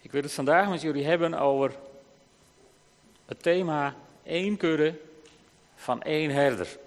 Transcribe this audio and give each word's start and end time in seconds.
Ik 0.00 0.12
wil 0.12 0.22
het 0.22 0.32
vandaag 0.32 0.68
met 0.68 0.80
jullie 0.80 1.04
hebben 1.04 1.34
over 1.34 1.76
het 3.26 3.42
thema 3.42 3.94
één 4.22 4.56
kudde 4.56 4.94
van 5.74 6.02
één 6.02 6.30
herder. 6.30 6.78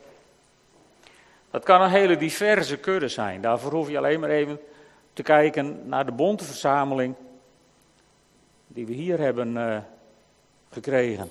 Dat 1.51 1.63
kan 1.63 1.81
een 1.81 1.89
hele 1.89 2.17
diverse 2.17 2.77
kudde 2.77 3.07
zijn. 3.07 3.41
Daarvoor 3.41 3.71
hoef 3.71 3.89
je 3.89 3.97
alleen 3.97 4.19
maar 4.19 4.29
even 4.29 4.59
te 5.13 5.23
kijken 5.23 5.87
naar 5.87 6.05
de 6.05 6.11
bonte 6.11 6.43
verzameling 6.43 7.15
die 8.67 8.85
we 8.85 8.93
hier 8.93 9.19
hebben 9.19 9.55
uh, 9.55 9.77
gekregen. 10.69 11.29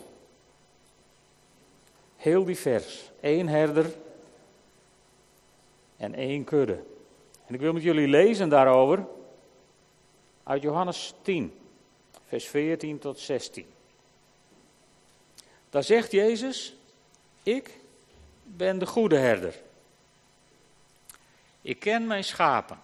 Heel 2.17 2.45
divers. 2.45 3.11
Eén 3.21 3.49
herder 3.49 3.95
en 5.97 6.15
één 6.15 6.45
kudde. 6.45 6.79
En 7.47 7.55
ik 7.55 7.61
wil 7.61 7.73
met 7.73 7.83
jullie 7.83 8.09
lezen 8.09 8.49
daarover 8.49 9.07
uit 10.43 10.63
Johannes 10.63 11.15
10, 11.23 11.60
vers 12.31 12.45
14 12.45 12.99
tot 12.99 13.19
16. 13.19 13.67
Daar 15.71 15.83
zegt 15.83 16.13
Jezus: 16.13 16.75
Ik 17.43 17.71
ben 18.43 18.79
de 18.79 18.87
goede 18.87 19.17
herder. 19.17 19.55
Ik 21.63 21.81
ken 21.81 22.07
mijn 22.07 22.25
schapen. 22.25 22.79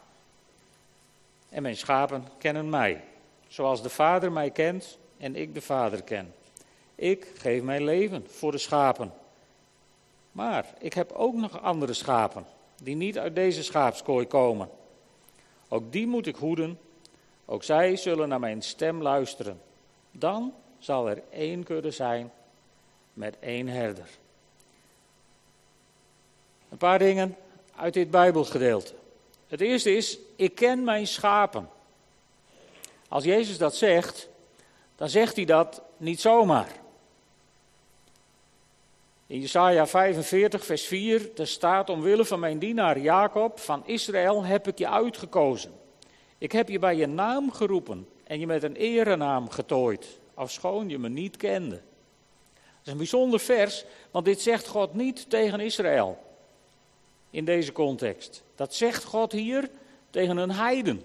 En 1.48 1.62
mijn 1.62 1.76
schapen 1.76 2.28
kennen 2.38 2.68
mij. 2.70 3.04
Zoals 3.48 3.82
de 3.82 3.88
Vader 3.88 4.32
mij 4.32 4.50
kent 4.50 4.98
en 5.16 5.36
ik 5.36 5.54
de 5.54 5.60
Vader 5.60 6.02
ken. 6.02 6.34
Ik 6.94 7.32
geef 7.36 7.62
mijn 7.62 7.84
leven 7.84 8.26
voor 8.30 8.52
de 8.52 8.58
schapen. 8.58 9.12
Maar 10.32 10.74
ik 10.78 10.92
heb 10.92 11.12
ook 11.12 11.34
nog 11.34 11.60
andere 11.62 11.92
schapen 11.92 12.46
die 12.82 12.96
niet 12.96 13.18
uit 13.18 13.34
deze 13.34 13.62
schaapskooi 13.62 14.26
komen. 14.26 14.68
Ook 15.68 15.92
die 15.92 16.06
moet 16.06 16.26
ik 16.26 16.36
hoeden. 16.36 16.78
Ook 17.48 17.64
zij 17.64 17.96
zullen 17.96 18.28
naar 18.28 18.40
mijn 18.40 18.62
stem 18.62 19.02
luisteren. 19.02 19.60
Dan 20.10 20.54
zal 20.78 21.08
er 21.08 21.22
één 21.30 21.64
kudde 21.64 21.90
zijn 21.90 22.32
met 23.12 23.36
één 23.40 23.68
herder. 23.68 24.08
Een 26.68 26.78
paar 26.78 26.98
dingen 26.98 27.36
uit 27.76 27.94
dit 27.94 28.10
Bijbelgedeelte. 28.10 28.94
Het 29.48 29.60
eerste 29.60 29.96
is, 29.96 30.18
ik 30.36 30.54
ken 30.54 30.84
mijn 30.84 31.06
schapen. 31.06 31.68
Als 33.08 33.24
Jezus 33.24 33.58
dat 33.58 33.76
zegt, 33.76 34.28
dan 34.96 35.08
zegt 35.08 35.36
hij 35.36 35.44
dat 35.44 35.82
niet 35.96 36.20
zomaar. 36.20 36.68
In 39.26 39.40
Jesaja 39.40 39.86
45, 39.86 40.64
vers 40.64 40.86
4, 40.86 41.30
daar 41.34 41.46
staat 41.46 41.90
omwille 41.90 42.24
van 42.24 42.40
mijn 42.40 42.58
dienaar 42.58 42.98
Jacob 42.98 43.58
van 43.58 43.86
Israël 43.86 44.44
heb 44.44 44.68
ik 44.68 44.78
je 44.78 44.88
uitgekozen. 44.88 45.72
Ik 46.38 46.52
heb 46.52 46.68
je 46.68 46.78
bij 46.78 46.96
je 46.96 47.06
naam 47.06 47.52
geroepen 47.52 48.08
en 48.24 48.40
je 48.40 48.46
met 48.46 48.62
een 48.62 48.76
erenaam 48.76 49.50
getooid, 49.50 50.18
afschoon 50.34 50.88
je 50.88 50.98
me 50.98 51.08
niet 51.08 51.36
kende. 51.36 51.74
Dat 52.54 52.84
is 52.84 52.92
een 52.92 52.98
bijzonder 52.98 53.40
vers, 53.40 53.84
want 54.10 54.24
dit 54.24 54.40
zegt 54.40 54.66
God 54.66 54.94
niet 54.94 55.30
tegen 55.30 55.60
Israël 55.60 56.18
in 57.30 57.44
deze 57.44 57.72
context. 57.72 58.42
Dat 58.54 58.74
zegt 58.74 59.04
God 59.04 59.32
hier 59.32 59.70
tegen 60.10 60.36
een 60.36 60.50
heiden, 60.50 61.02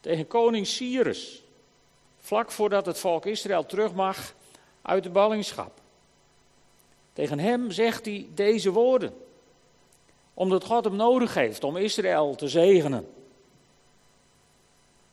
tegen 0.00 0.26
koning 0.26 0.66
Cyrus, 0.66 1.42
vlak 2.18 2.50
voordat 2.50 2.86
het 2.86 2.98
volk 2.98 3.26
Israël 3.26 3.66
terug 3.66 3.92
mag 3.92 4.34
uit 4.82 5.02
de 5.02 5.10
ballingschap. 5.10 5.72
Tegen 7.12 7.38
hem 7.38 7.70
zegt 7.70 8.04
hij 8.04 8.26
deze 8.34 8.70
woorden, 8.70 9.14
omdat 10.34 10.64
God 10.64 10.84
hem 10.84 10.96
nodig 10.96 11.34
heeft 11.34 11.64
om 11.64 11.76
Israël 11.76 12.34
te 12.34 12.48
zegenen. 12.48 13.08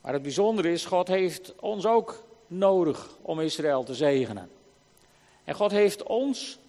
Maar 0.02 0.14
het 0.14 0.22
bijzondere 0.22 0.72
is, 0.72 0.86
God 0.86 1.08
heeft 1.08 1.54
ons 1.60 1.86
ook 1.86 2.24
nodig 2.48 3.10
om 3.22 3.40
Israël 3.40 3.84
te 3.84 3.96
zegenen. 3.96 4.50
En 5.44 5.56
God 5.56 5.72
heeft 5.72 6.04
ons 6.04 6.60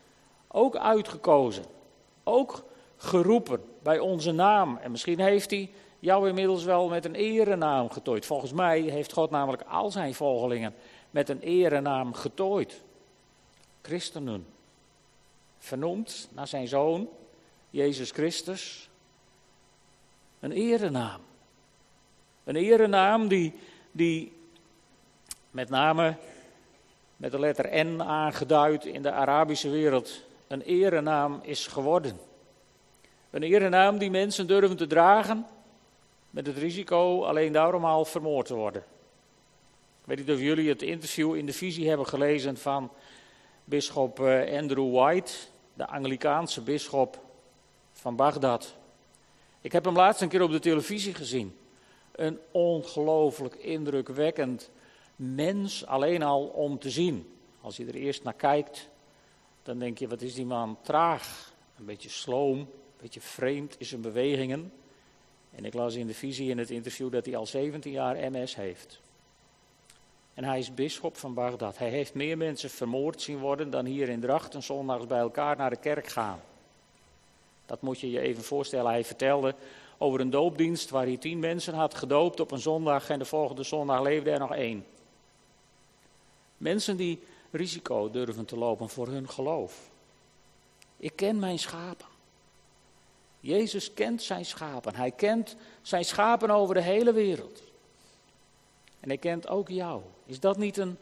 ook 0.48 0.76
uitgekozen, 0.76 1.64
ook 2.24 2.64
geroepen 2.96 3.64
bij 3.82 3.98
onze 3.98 4.32
naam. 4.32 4.76
En 4.76 4.90
misschien 4.90 5.20
heeft 5.20 5.50
hij 5.50 5.70
jou 5.98 6.28
inmiddels 6.28 6.64
wel 6.64 6.88
met 6.88 7.04
een 7.04 7.14
erenaam 7.14 7.90
getooid. 7.90 8.26
Volgens 8.26 8.52
mij 8.52 8.80
heeft 8.80 9.12
God 9.12 9.30
namelijk 9.30 9.62
al 9.62 9.90
zijn 9.90 10.14
volgelingen 10.14 10.74
met 11.10 11.28
een 11.28 11.40
erenaam 11.40 12.14
getooid. 12.14 12.80
Christenen. 13.82 14.46
Vernoemd 15.58 16.28
naar 16.32 16.46
zijn 16.48 16.68
zoon, 16.68 17.08
Jezus 17.70 18.10
Christus. 18.10 18.90
Een 20.40 20.52
erenaam. 20.52 21.20
Een 22.44 22.56
erenaam 22.56 23.28
die, 23.28 23.52
die 23.90 24.32
met 25.50 25.68
name 25.68 26.16
met 27.16 27.30
de 27.30 27.38
letter 27.38 27.84
N 27.84 28.00
aangeduid 28.00 28.84
in 28.84 29.02
de 29.02 29.12
Arabische 29.12 29.70
wereld 29.70 30.22
een 30.46 30.60
erenaam 30.60 31.40
is 31.42 31.66
geworden. 31.66 32.18
Een 33.30 33.42
erenaam 33.42 33.98
die 33.98 34.10
mensen 34.10 34.46
durven 34.46 34.76
te 34.76 34.86
dragen 34.86 35.46
met 36.30 36.46
het 36.46 36.56
risico 36.56 37.24
alleen 37.24 37.52
daarom 37.52 37.84
al 37.84 38.04
vermoord 38.04 38.46
te 38.46 38.54
worden. 38.54 38.82
Ik 40.00 40.08
weet 40.08 40.18
niet 40.18 40.30
of 40.30 40.38
jullie 40.38 40.68
het 40.68 40.82
interview 40.82 41.34
in 41.34 41.46
de 41.46 41.52
visie 41.52 41.88
hebben 41.88 42.06
gelezen 42.06 42.56
van 42.56 42.90
bisschop 43.64 44.20
eh, 44.20 44.58
Andrew 44.58 44.94
White, 44.94 45.32
de 45.74 45.86
Anglikaanse 45.86 46.60
bisschop 46.60 47.20
van 47.92 48.16
Bagdad. 48.16 48.74
Ik 49.60 49.72
heb 49.72 49.84
hem 49.84 49.96
laatst 49.96 50.22
een 50.22 50.28
keer 50.28 50.42
op 50.42 50.50
de 50.50 50.58
televisie 50.58 51.14
gezien. 51.14 51.56
Een 52.12 52.38
ongelooflijk 52.50 53.54
indrukwekkend 53.54 54.70
mens, 55.16 55.86
alleen 55.86 56.22
al 56.22 56.44
om 56.44 56.78
te 56.78 56.90
zien. 56.90 57.32
Als 57.60 57.76
je 57.76 57.86
er 57.86 57.94
eerst 57.94 58.22
naar 58.22 58.34
kijkt, 58.34 58.88
dan 59.62 59.78
denk 59.78 59.98
je, 59.98 60.08
wat 60.08 60.22
is 60.22 60.34
die 60.34 60.46
man 60.46 60.78
traag, 60.82 61.52
een 61.78 61.84
beetje 61.84 62.08
sloom, 62.08 62.58
een 62.58 62.68
beetje 63.00 63.20
vreemd 63.20 63.78
in 63.78 63.86
zijn 63.86 64.00
bewegingen. 64.00 64.72
En 65.54 65.64
ik 65.64 65.74
las 65.74 65.94
in 65.94 66.06
de 66.06 66.14
visie 66.14 66.50
in 66.50 66.58
het 66.58 66.70
interview 66.70 67.12
dat 67.12 67.24
hij 67.24 67.36
al 67.36 67.46
17 67.46 67.92
jaar 67.92 68.30
MS 68.30 68.54
heeft. 68.54 69.00
En 70.34 70.44
hij 70.44 70.58
is 70.58 70.74
bisschop 70.74 71.16
van 71.16 71.34
Bagdad. 71.34 71.78
Hij 71.78 71.88
heeft 71.88 72.14
meer 72.14 72.36
mensen 72.36 72.70
vermoord 72.70 73.22
zien 73.22 73.38
worden 73.38 73.70
dan 73.70 73.84
hier 73.84 74.08
in 74.08 74.20
Drachten 74.20 74.62
zondags 74.62 75.06
bij 75.06 75.18
elkaar 75.18 75.56
naar 75.56 75.70
de 75.70 75.76
kerk 75.76 76.06
gaan. 76.06 76.40
Dat 77.66 77.82
moet 77.82 78.00
je 78.00 78.10
je 78.10 78.20
even 78.20 78.42
voorstellen. 78.42 78.90
Hij 78.90 79.04
vertelde 79.04 79.54
over 80.02 80.20
een 80.20 80.30
doopdienst 80.30 80.90
waar 80.90 81.04
hij 81.04 81.16
tien 81.16 81.38
mensen 81.38 81.74
had 81.74 81.94
gedoopt 81.94 82.40
op 82.40 82.50
een 82.50 82.58
zondag 82.58 83.10
en 83.10 83.18
de 83.18 83.24
volgende 83.24 83.62
zondag 83.62 84.02
leefde 84.02 84.30
er 84.30 84.38
nog 84.38 84.54
één. 84.54 84.86
Mensen 86.56 86.96
die 86.96 87.22
risico 87.50 88.10
durven 88.10 88.44
te 88.44 88.56
lopen 88.56 88.88
voor 88.88 89.08
hun 89.08 89.28
geloof. 89.28 89.90
Ik 90.96 91.16
ken 91.16 91.38
mijn 91.38 91.58
schapen. 91.58 92.06
Jezus 93.40 93.94
kent 93.94 94.22
zijn 94.22 94.44
schapen. 94.44 94.94
Hij 94.94 95.10
kent 95.10 95.56
zijn 95.82 96.04
schapen 96.04 96.50
over 96.50 96.74
de 96.74 96.82
hele 96.82 97.12
wereld. 97.12 97.62
En 99.00 99.08
hij 99.08 99.18
kent 99.18 99.48
ook 99.48 99.68
jou. 99.68 100.02
Is 100.26 100.40
dat 100.40 100.56
niet 100.56 100.76
een, 100.76 100.96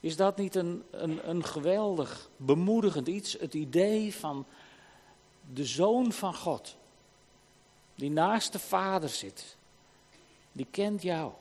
is 0.00 0.16
dat 0.16 0.36
niet 0.36 0.54
een, 0.54 0.82
een, 0.90 1.28
een 1.28 1.44
geweldig, 1.44 2.30
bemoedigend 2.36 3.08
iets? 3.08 3.36
Het 3.40 3.54
idee 3.54 4.14
van 4.14 4.46
de 5.52 5.64
zoon 5.64 6.12
van 6.12 6.34
God, 6.34 6.76
die 7.94 8.10
naast 8.10 8.52
de 8.52 8.58
Vader 8.58 9.08
zit, 9.08 9.56
die 10.52 10.66
kent 10.70 11.02
jou. 11.02 11.32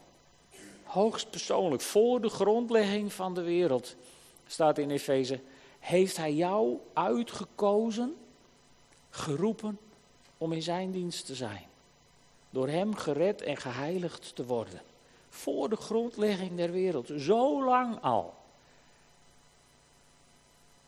Hoogst 0.84 1.30
persoonlijk, 1.30 1.82
voor 1.82 2.22
de 2.22 2.30
grondlegging 2.30 3.14
van 3.14 3.34
de 3.34 3.42
wereld, 3.42 3.96
staat 4.48 4.78
in 4.78 4.90
Efeze, 4.90 5.40
heeft 5.80 6.18
hij 6.18 6.34
jou 6.34 6.78
uitgekozen, 6.94 8.16
geroepen 9.10 9.80
om 10.38 10.52
in 10.52 10.62
zijn 10.62 10.92
dienst 10.92 11.26
te 11.26 11.36
zijn. 11.36 11.66
Door 12.50 12.68
hem 12.68 12.96
gered 12.96 13.42
en 13.42 13.58
geheiligd 13.58 14.36
te 14.36 14.46
worden. 14.46 14.82
Voor 15.30 15.70
de 15.70 15.76
grondlegging 15.76 16.56
der 16.56 16.72
wereld, 16.72 17.12
zo 17.18 17.64
lang 17.64 18.02
al. 18.02 18.34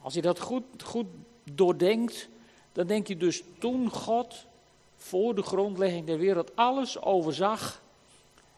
Als 0.01 0.13
je 0.13 0.21
dat 0.21 0.39
goed, 0.39 0.63
goed 0.83 1.07
doordenkt, 1.43 2.27
dan 2.71 2.87
denk 2.87 3.07
je 3.07 3.17
dus 3.17 3.43
toen 3.59 3.89
God 3.89 4.45
voor 4.97 5.35
de 5.35 5.43
grondlegging 5.43 6.05
der 6.05 6.17
wereld 6.17 6.55
alles 6.55 7.01
overzag 7.01 7.81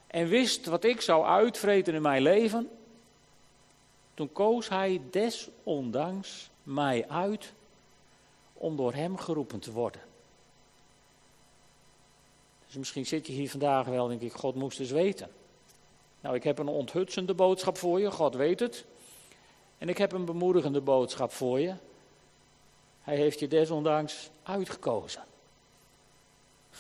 en 0.07 0.28
wist 0.28 0.66
wat 0.66 0.84
ik 0.84 1.01
zou 1.01 1.25
uitvreten 1.25 1.94
in 1.94 2.01
mijn 2.01 2.22
leven, 2.22 2.69
toen 4.13 4.31
koos 4.31 4.69
hij 4.69 5.01
desondanks 5.12 6.50
mij 6.63 7.06
uit 7.07 7.54
om 8.54 8.75
door 8.75 8.94
hem 8.94 9.18
geroepen 9.18 9.60
te 9.60 9.72
worden. 9.72 10.01
Dus 12.66 12.75
misschien 12.75 13.06
zit 13.06 13.28
je 13.28 13.34
hier 13.34 13.50
vandaag 13.50 13.86
wel, 13.86 14.07
denk 14.07 14.22
ik, 14.22 14.34
God 14.34 14.56
moest 14.56 14.80
eens 14.80 14.92
weten. 14.92 15.30
Nou, 16.22 16.36
ik 16.36 16.44
heb 16.44 16.60
een 16.60 16.68
onthutsende 16.68 17.34
boodschap 17.34 17.78
voor 17.78 18.00
je, 18.00 18.12
God 18.12 18.36
weet 18.36 18.60
het. 18.60 18.86
En 19.78 19.89
ik 19.89 19.98
heb 19.98 20.12
een 20.12 20.25
bemoedigende 20.25 20.81
boodschap 20.81 21.31
voor 21.31 21.60
je. 21.60 21.74
Hij 23.01 23.16
heeft 23.16 23.39
je 23.39 23.48
desondanks 23.48 24.30
uitgekozen. 24.44 25.24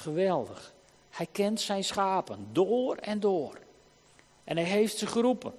Geweldig. 0.01 0.73
Hij 1.09 1.27
kent 1.31 1.61
zijn 1.61 1.83
schapen 1.83 2.47
door 2.51 2.95
en 2.95 3.19
door. 3.19 3.59
En 4.43 4.57
hij 4.57 4.65
heeft 4.65 4.97
ze 4.97 5.07
geroepen. 5.07 5.53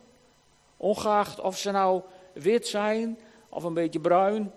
Ongeacht 0.77 1.41
of 1.41 1.59
ze 1.59 1.71
nou 1.71 2.03
wit 2.33 2.67
zijn, 2.67 3.19
of 3.49 3.63
een 3.63 3.75
beetje 3.75 4.01
bruin, 4.01 4.53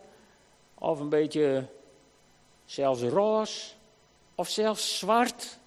of 0.74 1.00
een 1.00 1.10
beetje 1.10 1.66
zelfs 2.66 3.02
roze, 3.02 3.72
of 4.36 4.50
zelfs 4.50 4.98
zwart. 4.98 5.58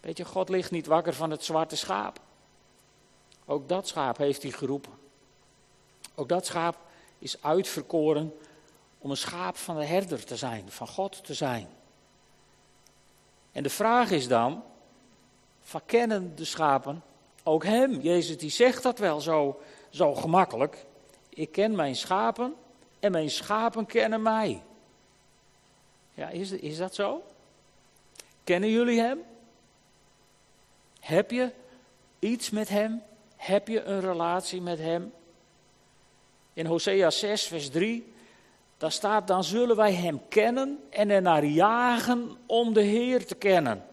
Weet 0.00 0.16
je, 0.16 0.24
God 0.24 0.48
ligt 0.48 0.70
niet 0.70 0.86
wakker 0.86 1.14
van 1.14 1.30
het 1.30 1.44
zwarte 1.44 1.76
schaap. 1.76 2.20
Ook 3.44 3.68
dat 3.68 3.88
schaap 3.88 4.16
heeft 4.16 4.42
hij 4.42 4.52
geroepen. 4.52 4.92
Ook 6.14 6.28
dat 6.28 6.46
schaap 6.46 6.76
is 7.18 7.42
uitverkoren 7.42 8.34
om 8.98 9.10
een 9.10 9.16
schaap 9.16 9.56
van 9.56 9.76
de 9.76 9.84
herder 9.84 10.24
te 10.24 10.36
zijn, 10.36 10.70
van 10.70 10.88
God 10.88 11.24
te 11.24 11.34
zijn. 11.34 11.68
En 13.52 13.62
de 13.62 13.70
vraag 13.70 14.10
is 14.10 14.28
dan, 14.28 14.62
verkennen 15.60 16.36
de 16.36 16.44
schapen 16.44 17.02
ook 17.42 17.64
hem? 17.64 18.00
Jezus 18.00 18.38
die 18.38 18.50
zegt 18.50 18.82
dat 18.82 18.98
wel 18.98 19.20
zo, 19.20 19.60
zo 19.90 20.14
gemakkelijk. 20.14 20.84
Ik 21.28 21.52
ken 21.52 21.74
mijn 21.74 21.96
schapen 21.96 22.54
en 23.00 23.12
mijn 23.12 23.30
schapen 23.30 23.86
kennen 23.86 24.22
mij. 24.22 24.62
Ja, 26.14 26.28
is, 26.28 26.50
is 26.50 26.76
dat 26.76 26.94
zo? 26.94 27.24
Kennen 28.44 28.70
jullie 28.70 29.00
hem? 29.00 29.22
Heb 31.00 31.30
je 31.30 31.50
iets 32.18 32.50
met 32.50 32.68
hem? 32.68 33.02
Heb 33.36 33.68
je 33.68 33.82
een 33.82 34.00
relatie 34.00 34.60
met 34.60 34.78
hem? 34.78 35.12
In 36.52 36.66
Hosea 36.66 37.10
6, 37.10 37.46
vers 37.46 37.70
3, 37.70 38.12
daar 38.78 38.92
staat, 38.92 39.26
dan 39.26 39.44
zullen 39.44 39.76
wij 39.76 39.92
hem 39.92 40.20
kennen 40.28 40.78
en 40.90 41.10
er 41.10 41.22
naar 41.22 41.44
jagen 41.44 42.30
om 42.46 42.72
de 42.72 42.80
Heer 42.80 43.26
te 43.26 43.34
kennen. 43.34 43.84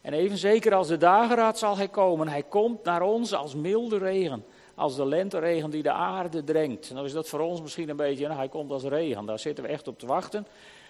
En 0.00 0.12
even 0.12 0.36
zeker 0.38 0.74
als 0.74 0.88
de 0.88 0.96
dageraad 0.96 1.58
zal 1.58 1.76
hij 1.76 1.88
komen. 1.88 2.28
Hij 2.28 2.42
komt 2.42 2.84
naar 2.84 3.02
ons 3.02 3.34
als 3.34 3.54
milde 3.54 3.98
regen, 3.98 4.44
als 4.74 4.96
de 4.96 5.06
lenteregen 5.06 5.70
die 5.70 5.82
de 5.82 5.92
aarde 5.92 6.44
drenkt. 6.44 6.90
Nou 6.90 7.06
is 7.06 7.12
dat 7.12 7.28
voor 7.28 7.40
ons 7.40 7.62
misschien 7.62 7.88
een 7.88 7.96
beetje, 7.96 8.26
nou, 8.26 8.38
hij 8.38 8.48
komt 8.48 8.70
als 8.70 8.82
regen, 8.82 9.26
daar 9.26 9.38
zitten 9.38 9.64
we 9.64 9.70
echt 9.70 9.88
op 9.88 9.98
te 9.98 10.06
wachten. 10.06 10.46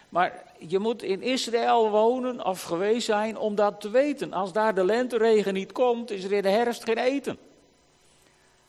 Maar 0.09 0.45
je 0.59 0.79
moet 0.79 1.03
in 1.03 1.23
Israël 1.23 1.91
wonen 1.91 2.47
of 2.47 2.62
geweest 2.62 3.07
zijn 3.07 3.39
om 3.39 3.55
dat 3.55 3.81
te 3.81 3.91
weten. 3.91 4.33
Als 4.33 4.53
daar 4.53 4.75
de 4.75 4.85
lenteregen 4.85 5.55
niet 5.55 5.73
komt, 5.73 6.11
is 6.11 6.25
er 6.25 6.33
in 6.33 6.43
de 6.43 6.49
herfst 6.49 6.85
geen 6.85 6.99
eten. 6.99 7.39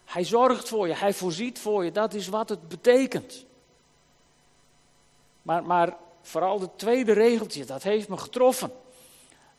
Hij 0.05 0.23
zorgt 0.23 0.67
voor 0.67 0.88
je, 0.88 0.93
hij 0.93 1.13
voorziet 1.13 1.59
voor 1.59 1.83
je, 1.83 1.91
dat 1.91 2.13
is 2.13 2.27
wat 2.27 2.49
het 2.49 2.67
betekent. 2.67 3.45
Maar, 5.41 5.63
maar 5.63 5.97
vooral 6.21 6.59
het 6.59 6.77
tweede 6.77 7.13
regeltje, 7.13 7.65
dat 7.65 7.83
heeft 7.83 8.09
me 8.09 8.17
getroffen. 8.17 8.71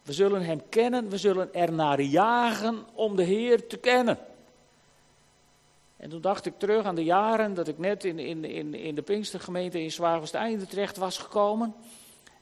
We 0.02 0.12
zullen 0.12 0.42
hem 0.42 0.62
kennen, 0.68 1.08
we 1.08 1.18
zullen 1.18 1.54
er 1.54 1.72
naar 1.72 2.00
jagen 2.00 2.86
om 2.94 3.16
de 3.16 3.22
Heer 3.22 3.66
te 3.66 3.76
kennen. 3.76 4.18
En 5.96 6.10
toen 6.10 6.20
dacht 6.20 6.46
ik 6.46 6.58
terug 6.58 6.84
aan 6.84 6.94
de 6.94 7.04
jaren 7.04 7.54
dat 7.54 7.68
ik 7.68 7.78
net 7.78 8.04
in, 8.04 8.18
in, 8.18 8.44
in, 8.44 8.74
in 8.74 8.94
de 8.94 9.02
Pinkstergemeente 9.02 9.82
in 9.82 9.92
Zwaagwesteinde 9.92 10.66
terecht 10.66 10.96
was 10.96 11.18
gekomen. 11.18 11.74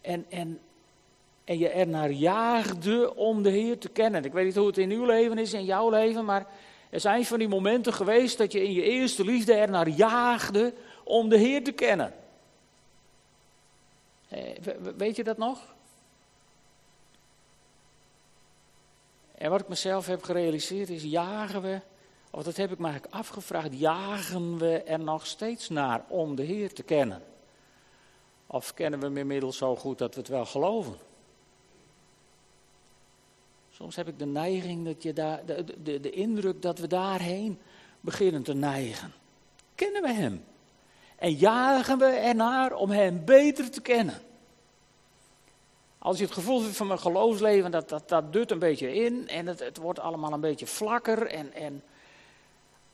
En, 0.00 0.24
en, 0.28 0.60
en 1.44 1.58
je 1.58 1.68
er 1.68 1.86
naar 1.86 2.10
jaagde 2.10 3.16
om 3.16 3.42
de 3.42 3.50
Heer 3.50 3.78
te 3.78 3.88
kennen. 3.88 4.24
Ik 4.24 4.32
weet 4.32 4.44
niet 4.44 4.56
hoe 4.56 4.66
het 4.66 4.78
in 4.78 4.90
uw 4.90 5.04
leven 5.04 5.38
is, 5.38 5.52
in 5.52 5.64
jouw 5.64 5.90
leven, 5.90 6.24
maar 6.24 6.46
er 6.90 7.00
zijn 7.00 7.24
van 7.24 7.38
die 7.38 7.48
momenten 7.48 7.92
geweest 7.92 8.38
dat 8.38 8.52
je 8.52 8.62
in 8.62 8.72
je 8.72 8.82
eerste 8.82 9.24
liefde 9.24 9.54
er 9.54 9.70
naar 9.70 9.88
jaagde 9.88 10.74
om 11.04 11.28
de 11.28 11.36
Heer 11.36 11.64
te 11.64 11.72
kennen. 11.72 12.14
Eh, 14.30 14.74
weet 14.96 15.16
je 15.16 15.24
dat 15.24 15.38
nog? 15.38 15.74
En 19.34 19.50
wat 19.50 19.60
ik 19.60 19.68
mezelf 19.68 20.06
heb 20.06 20.22
gerealiseerd 20.22 20.88
is, 20.88 21.02
jagen 21.02 21.62
we 21.62 21.80
of 22.30 22.42
dat 22.42 22.56
heb 22.56 22.72
ik 22.72 22.78
me 22.78 22.88
eigenlijk 22.88 23.14
afgevraagd. 23.14 23.78
Jagen 23.78 24.58
we 24.58 24.82
er 24.82 24.98
nog 24.98 25.26
steeds 25.26 25.68
naar 25.68 26.04
om 26.08 26.34
de 26.34 26.42
Heer 26.42 26.72
te 26.72 26.82
kennen? 26.82 27.22
Of 28.46 28.74
kennen 28.74 29.00
we 29.00 29.06
hem 29.06 29.16
inmiddels 29.16 29.56
zo 29.56 29.76
goed 29.76 29.98
dat 29.98 30.14
we 30.14 30.20
het 30.20 30.28
wel 30.28 30.46
geloven? 30.46 30.96
Soms 33.72 33.96
heb 33.96 34.08
ik 34.08 34.18
de 34.18 34.26
neiging 34.26 34.84
dat 34.84 35.02
je 35.02 35.12
daar, 35.12 35.46
de, 35.46 35.64
de, 35.82 36.00
de 36.00 36.10
indruk 36.10 36.62
dat 36.62 36.78
we 36.78 36.86
daarheen 36.86 37.58
beginnen 38.00 38.42
te 38.42 38.54
neigen. 38.54 39.12
Kennen 39.74 40.02
we 40.02 40.12
hem? 40.12 40.44
En 41.20 41.32
jagen 41.32 41.98
we 41.98 42.04
ernaar 42.04 42.72
om 42.72 42.90
hem 42.90 43.24
beter 43.24 43.70
te 43.70 43.80
kennen? 43.80 44.22
Als 45.98 46.18
je 46.18 46.24
het 46.24 46.32
gevoel 46.32 46.62
hebt 46.62 46.76
van 46.76 46.86
mijn 46.86 46.98
geloofsleven, 46.98 47.70
dat, 47.70 47.88
dat, 47.88 48.08
dat 48.08 48.32
dut 48.32 48.50
een 48.50 48.58
beetje 48.58 48.94
in 48.94 49.28
en 49.28 49.46
het, 49.46 49.58
het 49.58 49.76
wordt 49.76 49.98
allemaal 49.98 50.32
een 50.32 50.40
beetje 50.40 50.66
vlakker 50.66 51.26
en, 51.26 51.52
en 51.54 51.82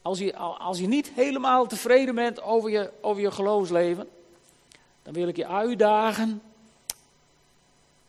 als 0.03 0.19
je, 0.19 0.37
als 0.37 0.79
je 0.79 0.87
niet 0.87 1.11
helemaal 1.15 1.67
tevreden 1.67 2.15
bent 2.15 2.43
over 2.43 2.71
je, 2.71 2.91
over 3.01 3.23
je 3.23 3.31
geloofsleven, 3.31 4.09
dan 5.03 5.13
wil 5.13 5.29
ik 5.29 5.37
je 5.37 5.47
uitdagen 5.47 6.43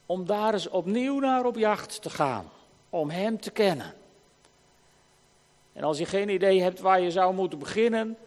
om 0.06 0.26
daar 0.26 0.54
eens 0.54 0.70
opnieuw 0.70 1.20
naar 1.20 1.46
op 1.46 1.58
jacht 1.58 2.02
te 2.02 2.10
gaan. 2.10 2.50
Om 2.90 3.10
Hem 3.10 3.40
te 3.40 3.52
kennen. 3.52 3.94
En 5.74 5.84
als 5.84 5.98
je 5.98 6.06
geen 6.06 6.30
idee 6.30 6.62
hebt 6.62 6.80
waar 6.80 7.02
je 7.02 7.12
zou 7.12 7.34
moeten 7.34 7.60
beginnen, 7.60 8.18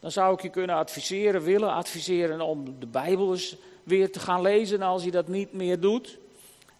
dan 0.00 0.10
zou 0.10 0.34
ik 0.34 0.40
je 0.40 0.48
kunnen 0.48 0.76
adviseren, 0.76 1.42
willen 1.42 1.72
adviseren 1.72 2.40
om 2.40 2.78
de 2.78 2.86
Bijbel 2.86 3.32
eens 3.32 3.56
weer 3.82 4.12
te 4.12 4.20
gaan 4.20 4.42
lezen 4.42 4.82
als 4.82 5.04
je 5.04 5.10
dat 5.10 5.28
niet 5.28 5.52
meer 5.52 5.80
doet. 5.80 6.18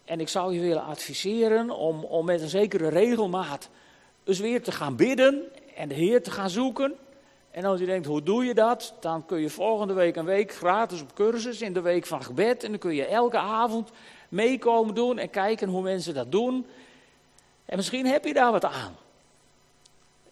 En 0.05 0.19
ik 0.19 0.29
zou 0.29 0.53
je 0.53 0.59
willen 0.59 0.83
adviseren 0.83 1.69
om, 1.69 2.03
om 2.03 2.25
met 2.25 2.41
een 2.41 2.49
zekere 2.49 2.87
regelmaat 2.87 3.69
eens 4.23 4.39
weer 4.39 4.63
te 4.63 4.71
gaan 4.71 4.95
bidden 4.95 5.43
en 5.75 5.87
de 5.87 5.95
Heer 5.95 6.23
te 6.23 6.31
gaan 6.31 6.49
zoeken. 6.49 6.95
En 7.51 7.65
als 7.65 7.79
je 7.79 7.85
denkt, 7.85 8.07
hoe 8.07 8.23
doe 8.23 8.45
je 8.45 8.53
dat? 8.53 8.93
Dan 8.99 9.25
kun 9.25 9.39
je 9.39 9.49
volgende 9.49 9.93
week 9.93 10.15
een 10.15 10.25
week 10.25 10.53
gratis 10.53 11.01
op 11.01 11.15
cursus 11.15 11.61
in 11.61 11.73
de 11.73 11.81
week 11.81 12.05
van 12.05 12.23
gebed. 12.23 12.63
En 12.63 12.69
dan 12.69 12.79
kun 12.79 12.95
je 12.95 13.05
elke 13.05 13.37
avond 13.37 13.89
meekomen 14.29 14.95
doen 14.95 15.17
en 15.17 15.29
kijken 15.29 15.69
hoe 15.69 15.81
mensen 15.81 16.13
dat 16.13 16.31
doen. 16.31 16.65
En 17.65 17.75
misschien 17.75 18.05
heb 18.05 18.25
je 18.25 18.33
daar 18.33 18.51
wat 18.51 18.65
aan. 18.65 18.95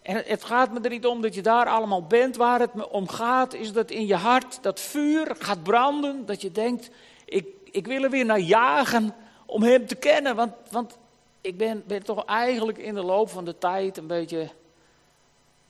En 0.05 0.23
het 0.25 0.43
gaat 0.43 0.71
me 0.71 0.79
er 0.79 0.89
niet 0.89 1.05
om 1.05 1.21
dat 1.21 1.35
je 1.35 1.41
daar 1.41 1.65
allemaal 1.65 2.03
bent. 2.03 2.35
Waar 2.35 2.59
het 2.59 2.73
me 2.73 2.89
om 2.89 3.07
gaat 3.07 3.53
is 3.53 3.73
dat 3.73 3.91
in 3.91 4.05
je 4.05 4.15
hart 4.15 4.63
dat 4.63 4.79
vuur 4.79 5.35
gaat 5.39 5.63
branden. 5.63 6.25
Dat 6.25 6.41
je 6.41 6.51
denkt, 6.51 6.89
ik, 7.25 7.47
ik 7.63 7.87
wil 7.87 8.03
er 8.03 8.09
weer 8.09 8.25
naar 8.25 8.39
jagen 8.39 9.15
om 9.45 9.63
hem 9.63 9.87
te 9.87 9.95
kennen. 9.95 10.35
Want, 10.35 10.53
want 10.71 10.97
ik 11.41 11.57
ben, 11.57 11.83
ben 11.87 12.03
toch 12.03 12.25
eigenlijk 12.25 12.77
in 12.77 12.93
de 12.93 13.03
loop 13.03 13.29
van 13.29 13.45
de 13.45 13.57
tijd 13.57 13.97
een 13.97 14.07
beetje 14.07 14.49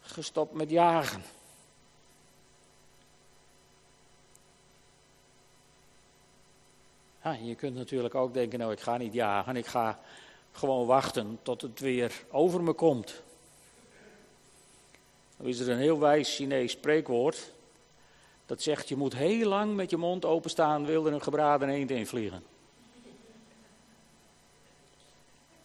gestopt 0.02 0.54
met 0.54 0.70
jagen. 0.70 1.24
Ja, 7.24 7.38
je 7.42 7.56
kunt 7.56 7.76
natuurlijk 7.76 8.16
ook 8.16 8.34
denken, 8.34 8.60
nou 8.60 8.72
ik 8.72 8.80
ga 8.80 8.98
niet 8.98 9.14
jagen, 9.14 9.56
ik 9.56 9.66
ga 9.66 10.00
gewoon 10.52 10.86
wachten 10.86 11.40
tot 11.42 11.62
het 11.62 11.80
weer 11.80 12.24
over 12.32 12.62
me 12.62 12.74
komt. 12.74 13.24
Dan 15.38 15.48
is 15.48 15.60
er 15.60 15.70
een 15.70 15.78
heel 15.78 16.00
wijs 16.00 16.36
Chinees 16.36 16.72
spreekwoord. 16.72 17.52
Dat 18.46 18.62
zegt, 18.62 18.90
je 18.90 18.96
moet 18.96 19.16
heel 19.16 19.48
lang 19.48 19.76
met 19.76 19.90
je 19.90 19.98
mond 19.98 20.26
openstaan, 20.26 20.86
wil 20.86 21.06
er 21.06 21.14
een 21.14 21.22
gebraden 21.22 21.70
eend 21.70 21.92
invliegen. 21.92 22.44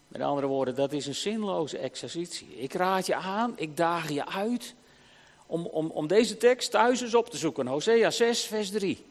Met 0.09 0.23
andere 0.23 0.47
woorden, 0.47 0.75
dat 0.75 0.93
is 0.93 1.07
een 1.07 1.15
zinloze 1.15 1.79
exercitie. 1.79 2.57
Ik 2.57 2.73
raad 2.73 3.07
je 3.07 3.15
aan, 3.15 3.53
ik 3.57 3.77
daag 3.77 4.11
je 4.11 4.27
uit 4.27 4.75
om, 5.47 5.67
om, 5.67 5.91
om 5.91 6.07
deze 6.07 6.37
tekst 6.37 6.71
thuis 6.71 7.00
eens 7.00 7.15
op 7.15 7.31
te 7.31 7.37
zoeken. 7.37 7.67
Hosea 7.67 8.11
6, 8.11 8.45
vers 8.45 8.71
3. 8.71 9.05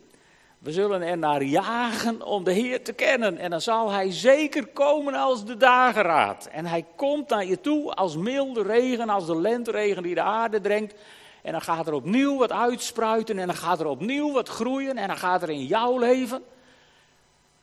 We 0.60 0.72
zullen 0.72 1.02
er 1.02 1.18
naar 1.18 1.44
jagen 1.44 2.22
om 2.22 2.44
de 2.44 2.52
Heer 2.52 2.84
te 2.84 2.94
kennen. 2.94 3.38
En 3.38 3.50
dan 3.50 3.62
zal 3.62 3.92
Hij 3.92 4.12
zeker 4.12 4.68
komen 4.68 5.14
als 5.14 5.46
de 5.46 5.58
dageraad. 5.58 6.46
En 6.46 6.66
Hij 6.66 6.86
komt 6.96 7.30
naar 7.30 7.46
je 7.46 7.62
toe 7.62 7.94
als 7.94 8.16
milde 8.16 8.62
regen, 8.62 9.10
als 9.10 9.26
de 9.26 9.36
lenteregen 9.36 10.04
die 10.04 10.16
de 10.16 10.22
aarde 10.22 10.62
drenkt. 10.62 10.94
En 11.42 11.52
dan 11.52 11.62
gaat 11.62 11.88
er 11.88 11.94
opnieuw 11.94 12.38
wat 12.38 12.52
uitspruiten 12.52 13.40
en 13.40 13.48
dan 13.48 13.56
gaat 13.56 13.80
er 13.80 13.86
opnieuw 13.86 14.32
wat 14.32 14.50
groeien. 14.50 14.98
En 14.98 15.08
dan 15.08 15.18
gaat 15.18 15.42
er 15.42 15.50
in 15.50 15.66
jouw 15.66 15.98
leven 15.98 16.44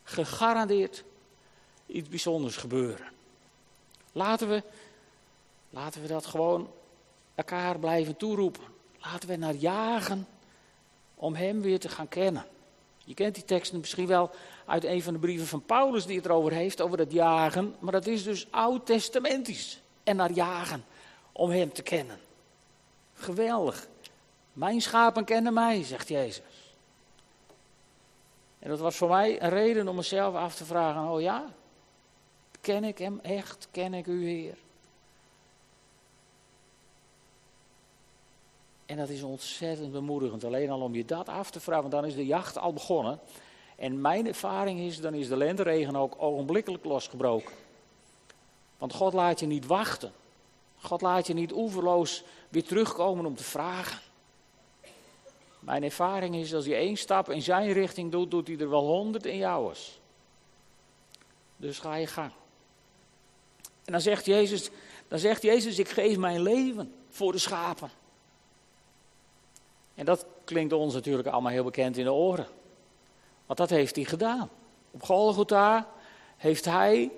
gegarandeerd 0.02 1.04
iets 1.86 2.08
bijzonders 2.08 2.56
gebeuren. 2.56 3.06
Laten 4.12 4.48
we, 4.48 4.62
laten 5.70 6.02
we 6.02 6.08
dat 6.08 6.26
gewoon 6.26 6.70
elkaar 7.34 7.78
blijven 7.78 8.16
toeroepen. 8.16 8.64
Laten 8.98 9.28
we 9.28 9.36
naar 9.36 9.54
jagen 9.54 10.26
om 11.14 11.34
Hem 11.34 11.60
weer 11.60 11.80
te 11.80 11.88
gaan 11.88 12.08
kennen. 12.08 12.44
Je 13.06 13.14
kent 13.14 13.34
die 13.34 13.44
teksten 13.44 13.78
misschien 13.78 14.06
wel 14.06 14.30
uit 14.64 14.84
een 14.84 15.02
van 15.02 15.12
de 15.12 15.18
brieven 15.18 15.46
van 15.46 15.62
Paulus 15.62 16.06
die 16.06 16.16
het 16.16 16.24
erover 16.24 16.52
heeft, 16.52 16.80
over 16.80 16.98
het 16.98 17.12
jagen. 17.12 17.74
Maar 17.78 17.92
dat 17.92 18.06
is 18.06 18.24
dus 18.24 18.46
oud-testamentisch. 18.50 19.80
En 20.04 20.16
naar 20.16 20.32
jagen 20.32 20.84
om 21.32 21.50
Hem 21.50 21.72
te 21.72 21.82
kennen. 21.82 22.18
Geweldig. 23.14 23.86
Mijn 24.52 24.80
schapen 24.80 25.24
kennen 25.24 25.52
mij, 25.52 25.84
zegt 25.84 26.08
Jezus. 26.08 26.74
En 28.58 28.68
dat 28.68 28.78
was 28.78 28.96
voor 28.96 29.08
mij 29.08 29.42
een 29.42 29.50
reden 29.50 29.88
om 29.88 29.96
mezelf 29.96 30.34
af 30.34 30.54
te 30.54 30.64
vragen: 30.64 31.08
oh 31.08 31.20
ja, 31.20 31.44
Ken 32.66 32.84
ik 32.84 32.98
hem 32.98 33.18
echt? 33.22 33.68
Ken 33.70 33.94
ik 33.94 34.06
u, 34.06 34.28
Heer? 34.28 34.56
En 38.86 38.96
dat 38.96 39.08
is 39.08 39.22
ontzettend 39.22 39.92
bemoedigend. 39.92 40.44
Alleen 40.44 40.70
al 40.70 40.80
om 40.80 40.94
je 40.94 41.04
dat 41.04 41.28
af 41.28 41.50
te 41.50 41.60
vragen, 41.60 41.82
want 41.82 41.94
dan 41.94 42.04
is 42.04 42.14
de 42.14 42.26
jacht 42.26 42.58
al 42.58 42.72
begonnen. 42.72 43.20
En 43.76 44.00
mijn 44.00 44.26
ervaring 44.26 44.80
is, 44.80 45.00
dan 45.00 45.14
is 45.14 45.28
de 45.28 45.36
lenteregen 45.36 45.96
ook 45.96 46.14
ogenblikkelijk 46.18 46.84
losgebroken. 46.84 47.54
Want 48.78 48.92
God 48.92 49.12
laat 49.12 49.40
je 49.40 49.46
niet 49.46 49.66
wachten. 49.66 50.12
God 50.78 51.00
laat 51.00 51.26
je 51.26 51.34
niet 51.34 51.52
oeverloos 51.52 52.24
weer 52.48 52.64
terugkomen 52.64 53.26
om 53.26 53.34
te 53.34 53.44
vragen. 53.44 54.00
Mijn 55.58 55.82
ervaring 55.82 56.34
is, 56.34 56.54
als 56.54 56.66
hij 56.66 56.76
één 56.76 56.96
stap 56.96 57.30
in 57.30 57.42
zijn 57.42 57.72
richting 57.72 58.10
doet, 58.10 58.30
doet 58.30 58.46
hij 58.46 58.58
er 58.58 58.70
wel 58.70 58.86
honderd 58.86 59.26
in 59.26 59.36
jouws. 59.36 59.98
Dus 61.56 61.78
ga 61.78 61.94
je 61.94 62.06
gang. 62.06 62.30
En 63.84 63.92
dan 63.92 64.00
zegt 64.00 64.26
Jezus, 64.26 64.70
dan 65.08 65.18
zegt 65.18 65.42
Jezus, 65.42 65.78
ik 65.78 65.88
geef 65.88 66.16
mijn 66.16 66.42
leven 66.42 66.94
voor 67.10 67.32
de 67.32 67.38
schapen. 67.38 67.90
En 69.96 70.04
dat 70.04 70.26
klinkt 70.44 70.72
ons 70.72 70.94
natuurlijk 70.94 71.28
allemaal 71.28 71.52
heel 71.52 71.64
bekend 71.64 71.96
in 71.96 72.04
de 72.04 72.12
oren. 72.12 72.46
Want 73.46 73.58
dat 73.58 73.70
heeft 73.70 73.96
hij 73.96 74.04
gedaan. 74.04 74.50
Op 74.90 75.02
Golgotha 75.02 75.88
heeft 76.36 76.64
hij 76.64 77.10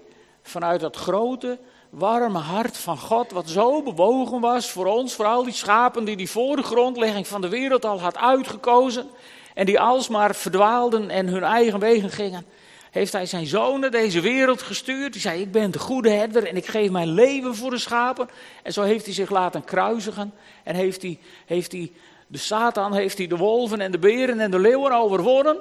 vanuit 0.43 0.81
dat 0.81 0.97
grote, 0.97 1.59
warme 1.91 2.39
hart 2.39 2.77
van 2.77 2.99
God, 2.99 3.31
wat 3.31 3.49
zo 3.49 3.83
bewogen 3.83 4.41
was 4.41 4.71
voor 4.71 4.87
ons, 4.87 5.15
voor 5.15 5.25
al 5.25 5.45
die 5.45 5.53
schapen 5.53 6.05
die 6.05 6.17
hij 6.17 6.27
voor 6.27 6.57
de 6.57 6.63
grondlegging 6.63 7.27
van 7.27 7.41
de 7.41 7.49
wereld 7.49 7.85
al 7.85 8.01
had 8.01 8.17
uitgekozen 8.17 9.09
en 9.55 9.67
die 9.67 9.81
alsmaar 9.81 10.35
verdwaalden 10.35 11.11
en 11.11 11.27
hun 11.27 11.43
eigen 11.43 11.79
wegen 11.79 12.11
gingen, 12.11 12.47
heeft 12.91 13.13
hij 13.13 13.27
zijn 13.27 13.47
zonen 13.47 13.91
deze 13.91 14.21
wereld 14.21 14.63
gestuurd. 14.63 15.13
Die 15.13 15.21
zei, 15.21 15.41
ik 15.41 15.53
ben 15.53 15.71
de 15.71 15.79
goede 15.79 16.11
herder 16.11 16.47
en 16.47 16.57
ik 16.57 16.67
geef 16.67 16.91
mijn 16.91 17.09
leven 17.09 17.55
voor 17.55 17.71
de 17.71 17.79
schapen. 17.79 18.29
En 18.63 18.73
zo 18.73 18.83
heeft 18.83 19.05
hij 19.05 19.15
zich 19.15 19.31
laten 19.31 19.65
kruisigen 19.65 20.33
en 20.65 20.75
heeft 20.75 21.03
hij, 21.03 21.19
heeft 21.47 21.73
hij 21.73 21.93
de 22.31 22.39
Satan, 22.39 22.95
heeft 22.95 23.19
hij 23.19 23.27
de 23.27 23.37
wolven 23.37 23.81
en 23.81 23.91
de 23.91 23.99
beren 23.99 24.41
en 24.41 24.51
de 24.51 24.59
leeuwen 24.59 24.93
overwonnen. 24.93 25.57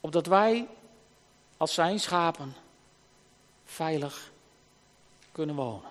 Opdat 0.00 0.26
wij 0.26 0.68
als 1.56 1.74
zijn 1.74 2.00
schapen 2.00 2.54
veilig 3.64 4.30
kunnen 5.32 5.54
wonen. 5.54 5.90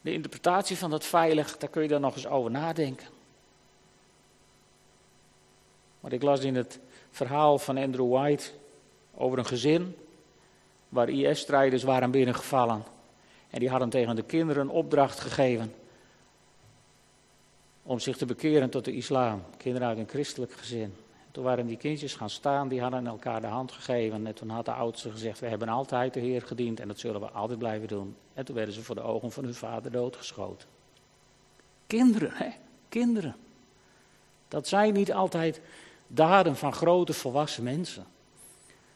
De 0.00 0.12
interpretatie 0.12 0.78
van 0.78 0.90
dat 0.90 1.04
veilig, 1.04 1.56
daar 1.56 1.70
kun 1.70 1.82
je 1.82 1.88
dan 1.88 2.00
nog 2.00 2.14
eens 2.14 2.26
over 2.26 2.50
nadenken. 2.50 3.06
Maar 6.00 6.12
ik 6.12 6.22
las 6.22 6.40
in 6.40 6.54
het 6.54 6.78
verhaal 7.10 7.58
van 7.58 7.76
Andrew 7.76 8.12
White 8.12 8.50
over 9.14 9.38
een 9.38 9.46
gezin 9.46 9.96
waar 10.88 11.08
IS-strijders 11.08 11.82
waren 11.82 12.10
binnengevallen. 12.10 12.84
En 13.50 13.58
die 13.58 13.70
hadden 13.70 13.88
tegen 13.88 14.16
de 14.16 14.22
kinderen 14.22 14.62
een 14.62 14.68
opdracht 14.68 15.20
gegeven 15.20 15.74
om 17.88 17.98
zich 17.98 18.16
te 18.16 18.26
bekeren 18.26 18.70
tot 18.70 18.84
de 18.84 18.92
islam. 18.92 19.42
Kinderen 19.56 19.88
uit 19.88 19.98
een 19.98 20.08
christelijk 20.08 20.52
gezin. 20.52 20.94
Toen 21.30 21.44
waren 21.44 21.66
die 21.66 21.76
kindjes 21.76 22.14
gaan 22.14 22.30
staan, 22.30 22.68
die 22.68 22.80
hadden 22.80 23.06
elkaar 23.06 23.40
de 23.40 23.46
hand 23.46 23.72
gegeven. 23.72 24.26
En 24.26 24.34
toen 24.34 24.48
had 24.48 24.64
de 24.64 24.72
oudste 24.72 25.10
gezegd, 25.10 25.40
we 25.40 25.46
hebben 25.46 25.68
altijd 25.68 26.14
de 26.14 26.20
Heer 26.20 26.42
gediend 26.42 26.80
en 26.80 26.88
dat 26.88 26.98
zullen 26.98 27.20
we 27.20 27.30
altijd 27.30 27.58
blijven 27.58 27.88
doen. 27.88 28.16
En 28.34 28.44
toen 28.44 28.54
werden 28.54 28.74
ze 28.74 28.82
voor 28.82 28.94
de 28.94 29.00
ogen 29.00 29.32
van 29.32 29.44
hun 29.44 29.54
vader 29.54 29.90
doodgeschoten. 29.90 30.68
Kinderen, 31.86 32.30
hè? 32.32 32.48
Kinderen. 32.88 33.36
Dat 34.48 34.68
zijn 34.68 34.92
niet 34.92 35.12
altijd 35.12 35.60
daden 36.06 36.56
van 36.56 36.72
grote 36.72 37.12
volwassen 37.12 37.62
mensen. 37.62 38.04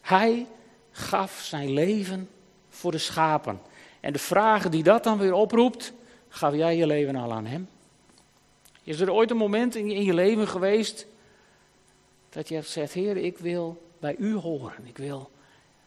Hij 0.00 0.46
gaf 0.90 1.40
zijn 1.40 1.72
leven 1.72 2.28
voor 2.68 2.90
de 2.90 2.98
schapen. 2.98 3.60
En 4.00 4.12
de 4.12 4.18
vragen 4.18 4.70
die 4.70 4.82
dat 4.82 5.04
dan 5.04 5.18
weer 5.18 5.34
oproept, 5.34 5.92
gaf 6.28 6.54
jij 6.54 6.76
je 6.76 6.86
leven 6.86 7.16
al 7.16 7.32
aan 7.32 7.46
hem? 7.46 7.68
Is 8.84 9.00
er 9.00 9.12
ooit 9.12 9.30
een 9.30 9.36
moment 9.36 9.74
in 9.74 10.04
je 10.04 10.14
leven 10.14 10.48
geweest 10.48 11.06
dat 12.30 12.48
je 12.48 12.54
hebt 12.54 12.66
gezegd, 12.66 12.92
Heer, 12.92 13.16
ik 13.16 13.38
wil 13.38 13.82
bij 13.98 14.16
u 14.18 14.34
horen. 14.34 14.86
Ik 14.86 14.96
wil 14.96 15.30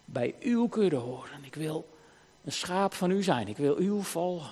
bij 0.05 0.35
uw 0.39 0.67
kudde 0.67 0.95
horen. 0.95 1.43
Ik 1.43 1.55
wil 1.55 1.87
een 2.43 2.51
schaap 2.51 2.93
van 2.93 3.11
u 3.11 3.23
zijn. 3.23 3.47
Ik 3.47 3.57
wil 3.57 3.79
u 3.79 4.03
volgen. 4.03 4.51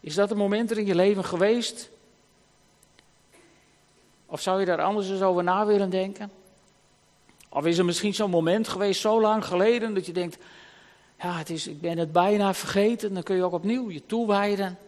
Is 0.00 0.14
dat 0.14 0.30
een 0.30 0.36
moment 0.36 0.70
er 0.70 0.78
in 0.78 0.86
je 0.86 0.94
leven 0.94 1.24
geweest? 1.24 1.90
Of 4.26 4.40
zou 4.40 4.60
je 4.60 4.66
daar 4.66 4.82
anders 4.82 5.10
eens 5.10 5.22
over 5.22 5.42
na 5.42 5.66
willen 5.66 5.90
denken? 5.90 6.30
Of 7.48 7.66
is 7.66 7.78
er 7.78 7.84
misschien 7.84 8.14
zo'n 8.14 8.30
moment 8.30 8.68
geweest, 8.68 9.00
zo 9.00 9.20
lang 9.20 9.44
geleden, 9.44 9.94
dat 9.94 10.06
je 10.06 10.12
denkt, 10.12 10.38
ja, 11.18 11.36
het 11.36 11.50
is, 11.50 11.66
ik 11.66 11.80
ben 11.80 11.98
het 11.98 12.12
bijna 12.12 12.54
vergeten. 12.54 13.14
Dan 13.14 13.22
kun 13.22 13.36
je 13.36 13.44
ook 13.44 13.52
opnieuw 13.52 13.90
je 13.90 14.06
toewijden 14.06 14.78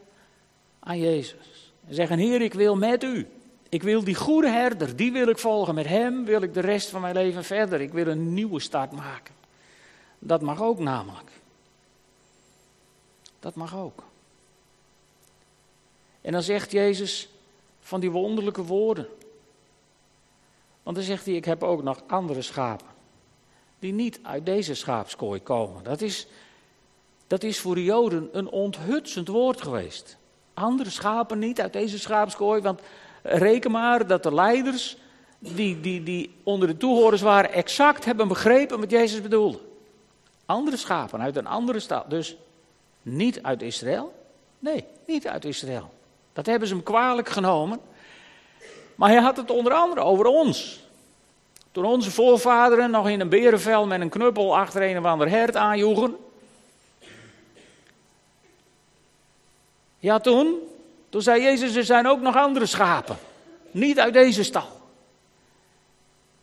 aan 0.79 0.99
Jezus. 0.99 1.52
En 1.87 1.95
zeggen, 1.95 2.19
Heer, 2.19 2.41
ik 2.41 2.55
wil 2.55 2.77
met 2.77 3.03
u. 3.03 3.29
Ik 3.69 3.83
wil 3.83 4.05
die 4.05 4.15
goede 4.15 4.49
herder, 4.49 4.97
die 4.97 5.13
wil 5.13 5.29
ik 5.29 5.39
volgen. 5.39 5.75
Met 5.75 5.87
hem 5.87 6.25
wil 6.25 6.43
ik 6.43 6.55
de 6.55 6.61
rest 6.61 6.89
van 6.89 7.01
mijn 7.01 7.15
leven 7.15 7.45
verder. 7.45 7.81
Ik 7.81 7.93
wil 7.93 8.07
een 8.07 8.35
nieuwe 8.35 8.61
start 8.61 8.93
maken. 8.93 9.35
Dat 10.19 10.41
mag 10.41 10.63
ook 10.63 10.79
namelijk. 10.79 11.31
Dat 13.41 13.55
mag 13.55 13.77
ook. 13.77 14.03
En 16.21 16.33
dan 16.33 16.43
zegt 16.43 16.73
Jezus 16.73 17.29
van 17.81 18.01
die 18.01 18.11
wonderlijke 18.11 18.63
woorden. 18.63 19.07
Want 20.83 20.97
dan 20.97 21.05
zegt 21.05 21.25
hij, 21.25 21.35
ik 21.35 21.45
heb 21.45 21.63
ook 21.63 21.83
nog 21.83 22.03
andere 22.07 22.43
schapen. 22.43 22.87
Die 23.79 23.93
niet 23.93 24.19
uit 24.23 24.47
deze 24.47 24.75
schaapskooi 24.75 25.41
komen. 25.41 25.83
Dat 25.83 26.01
is, 26.01 26.27
dat 27.27 27.43
is 27.43 27.61
voor 27.61 27.75
de 27.75 27.85
Joden 27.85 28.29
een 28.33 28.49
onthutsend 28.49 29.29
woord 29.29 29.63
geweest. 29.63 30.17
Andere 30.55 30.91
schapen 30.91 31.39
niet 31.39 31.61
uit 31.61 31.73
deze 31.73 31.99
schaapskooi, 31.99 32.63
want 32.63 32.81
Reken 33.23 33.71
maar 33.71 34.07
dat 34.07 34.23
de 34.23 34.35
leiders 34.35 34.97
die, 35.39 35.81
die, 35.81 36.03
die 36.03 36.35
onder 36.43 36.69
de 36.69 36.77
toehoorders 36.77 37.23
waren 37.23 37.53
exact 37.53 38.05
hebben 38.05 38.29
begrepen 38.29 38.81
wat 38.81 38.91
Jezus 38.91 39.23
bedoelde. 39.23 39.59
Andere 40.47 40.77
schapen 40.77 41.21
uit 41.21 41.37
een 41.37 41.47
andere 41.47 41.81
stad. 41.81 42.11
Dus 42.11 42.37
niet 43.03 43.43
uit 43.43 43.63
Israël. 43.63 44.15
Nee, 44.59 44.85
niet 45.07 45.29
uit 45.29 45.45
Israël. 45.45 45.91
Dat 46.33 46.47
hebben 46.47 46.69
ze 46.69 46.75
hem 46.75 46.83
kwalijk 46.83 47.29
genomen. 47.29 47.81
Maar 48.95 49.11
hij 49.11 49.21
had 49.21 49.37
het 49.37 49.51
onder 49.51 49.73
andere 49.73 50.01
over 50.01 50.27
ons. 50.27 50.81
Toen 51.73 51.85
onze 51.85 52.11
voorvaderen 52.11 52.91
nog 52.91 53.09
in 53.09 53.21
een 53.21 53.29
berenvel 53.29 53.87
met 53.87 54.01
een 54.01 54.09
knuppel 54.09 54.57
achter 54.57 54.83
een 54.83 54.99
of 54.99 55.05
ander 55.05 55.29
hert 55.29 55.57
aanjoegen. 55.57 56.17
Ja, 60.03 60.21
toen 60.21 60.59
toen 61.13 61.23
zei 61.23 61.43
Jezus, 61.43 61.75
er 61.75 61.85
zijn 61.85 62.07
ook 62.07 62.21
nog 62.21 62.37
andere 62.37 62.67
schapen. 62.67 63.17
Niet 63.71 63.99
uit 63.99 64.13
deze 64.13 64.43
stal. 64.43 64.69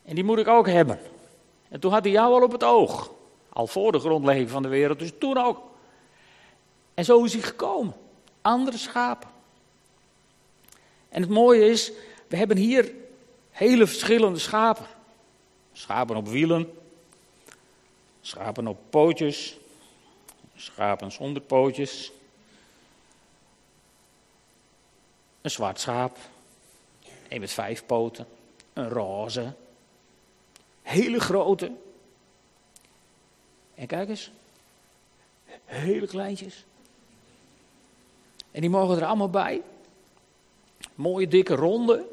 En 0.05 0.15
die 0.15 0.23
moet 0.23 0.37
ik 0.37 0.47
ook 0.47 0.67
hebben. 0.67 0.99
En 1.69 1.79
toen 1.79 1.91
had 1.91 2.03
hij 2.03 2.11
jou 2.11 2.33
al 2.33 2.43
op 2.43 2.51
het 2.51 2.63
oog. 2.63 3.11
Al 3.49 3.67
voor 3.67 3.91
de 3.91 3.99
grondlegging 3.99 4.49
van 4.49 4.61
de 4.61 4.67
wereld, 4.67 4.99
dus 4.99 5.11
toen 5.19 5.37
ook. 5.37 5.61
En 6.93 7.05
zo 7.05 7.23
is 7.23 7.33
hij 7.33 7.41
gekomen. 7.41 7.93
Andere 8.41 8.77
schapen. 8.77 9.29
En 11.09 11.21
het 11.21 11.31
mooie 11.31 11.69
is, 11.69 11.91
we 12.27 12.37
hebben 12.37 12.57
hier 12.57 12.93
hele 13.51 13.87
verschillende 13.87 14.39
schapen. 14.39 14.85
Schapen 15.73 16.15
op 16.15 16.27
wielen, 16.27 16.73
schapen 18.21 18.67
op 18.67 18.77
pootjes, 18.89 19.57
schapen 20.55 21.11
zonder 21.11 21.41
pootjes, 21.41 22.11
Een 25.41 25.51
zwart 25.51 25.79
schaap. 25.79 26.17
Een 27.29 27.39
met 27.39 27.51
vijf 27.51 27.85
poten. 27.85 28.27
Een 28.73 28.89
roze. 28.89 29.53
Hele 30.81 31.19
grote. 31.19 31.71
En 33.75 33.87
kijk 33.87 34.09
eens. 34.09 34.31
Hele 35.65 36.07
kleintjes. 36.07 36.65
En 38.51 38.61
die 38.61 38.69
mogen 38.69 38.97
er 38.97 39.05
allemaal 39.05 39.29
bij. 39.29 39.61
Mooie 40.95 41.27
dikke 41.27 41.55
ronde. 41.55 42.05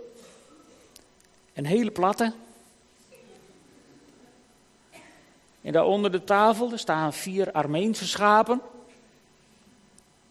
En 1.52 1.64
hele 1.64 1.90
platte. 1.90 2.32
En 5.62 5.72
daar 5.72 5.84
onder 5.84 6.12
de 6.12 6.24
tafel 6.24 6.78
staan 6.78 7.12
vier 7.12 7.52
Armeense 7.52 8.06
schapen. 8.06 8.60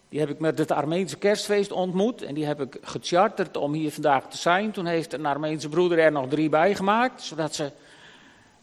Die 0.10 0.20
heb 0.20 0.30
ik 0.30 0.40
met 0.40 0.58
het 0.58 0.72
Armeense 0.72 1.18
kerstfeest 1.18 1.72
ontmoet 1.72 2.22
en 2.22 2.34
die 2.34 2.46
heb 2.46 2.62
ik 2.62 2.78
gecharterd 2.82 3.58
om 3.58 3.74
hier 3.74 3.92
vandaag 3.92 4.30
te 4.30 4.38
zijn. 4.38 4.72
Toen 4.72 4.86
heeft 4.86 5.14
een 5.14 5.26
Armeense 5.26 5.70
broeder 5.70 6.00
er 6.00 6.12
nog 6.12 6.28
drie 6.30 6.50
bij 6.50 6.76
gemaakt, 6.76 7.22
zodat 7.22 7.56
ze 7.56 7.72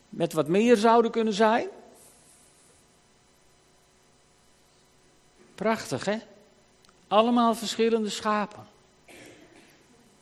met 0.09 0.33
wat 0.33 0.49
meer 0.49 0.77
zouden 0.77 1.11
kunnen 1.11 1.33
zijn. 1.33 1.69
Prachtig, 5.55 6.05
hè? 6.05 6.17
Allemaal 7.09 7.55
verschillende 7.55 8.09
schapen. 8.09 8.67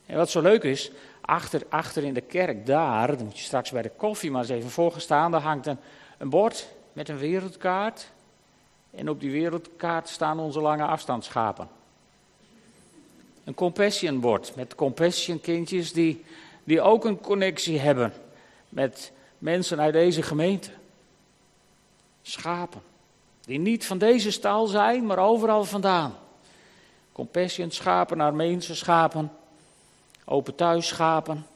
En 0.06 0.16
wat 0.16 0.30
zo 0.30 0.40
leuk 0.40 0.62
is, 0.62 0.90
achter, 1.20 1.62
achter 1.68 2.04
in 2.04 2.14
de 2.14 2.20
kerk 2.20 2.66
daar, 2.66 3.16
dan 3.16 3.24
moet 3.24 3.38
je 3.38 3.44
straks 3.44 3.70
bij 3.70 3.82
de 3.82 3.90
koffie 3.96 4.30
maar 4.30 4.40
eens 4.40 4.50
even 4.50 4.70
voorgestaan, 4.70 5.30
daar 5.30 5.40
hangt 5.40 5.66
een, 5.66 5.78
een 6.18 6.30
bord 6.30 6.68
met 6.92 7.08
een 7.08 7.18
wereldkaart. 7.18 8.10
En 8.90 9.08
op 9.08 9.20
die 9.20 9.30
wereldkaart 9.30 10.08
staan 10.08 10.38
onze 10.38 10.60
lange 10.60 10.84
afstandsschapen. 10.84 11.68
een 13.44 13.54
compassion 13.54 14.20
wordt. 14.20 14.56
Met 14.56 14.74
compassion 14.74 15.40
kindjes 15.40 15.92
die, 15.92 16.24
die 16.64 16.80
ook 16.80 17.04
een 17.04 17.20
connectie 17.20 17.78
hebben 17.78 18.12
met 18.68 19.12
mensen 19.38 19.80
uit 19.80 19.92
deze 19.92 20.22
gemeente. 20.22 20.70
Schapen. 22.22 22.82
Die 23.40 23.58
niet 23.58 23.86
van 23.86 23.98
deze 23.98 24.30
stal 24.30 24.66
zijn, 24.66 25.06
maar 25.06 25.18
overal 25.18 25.64
vandaan. 25.64 26.14
Compassion 27.12 27.70
schapen, 27.70 28.16
naar 28.16 28.34
mensen 28.34 28.76
schapen. 28.76 29.32
Open 30.24 30.54
thuis 30.54 30.88
schapen. 30.88 31.46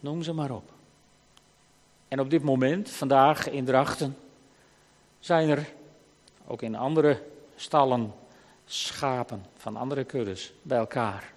Noem 0.00 0.22
ze 0.22 0.32
maar 0.32 0.50
op. 0.50 0.70
En 2.08 2.20
op 2.20 2.30
dit 2.30 2.42
moment, 2.42 2.90
vandaag 2.90 3.50
in 3.50 3.64
Drachten, 3.64 4.16
zijn 5.22 5.48
er 5.48 5.72
ook 6.46 6.62
in 6.62 6.76
andere 6.76 7.22
stallen 7.56 8.14
schapen 8.64 9.44
van 9.56 9.76
andere 9.76 10.04
kuddes 10.04 10.52
bij 10.62 10.78
elkaar. 10.78 11.32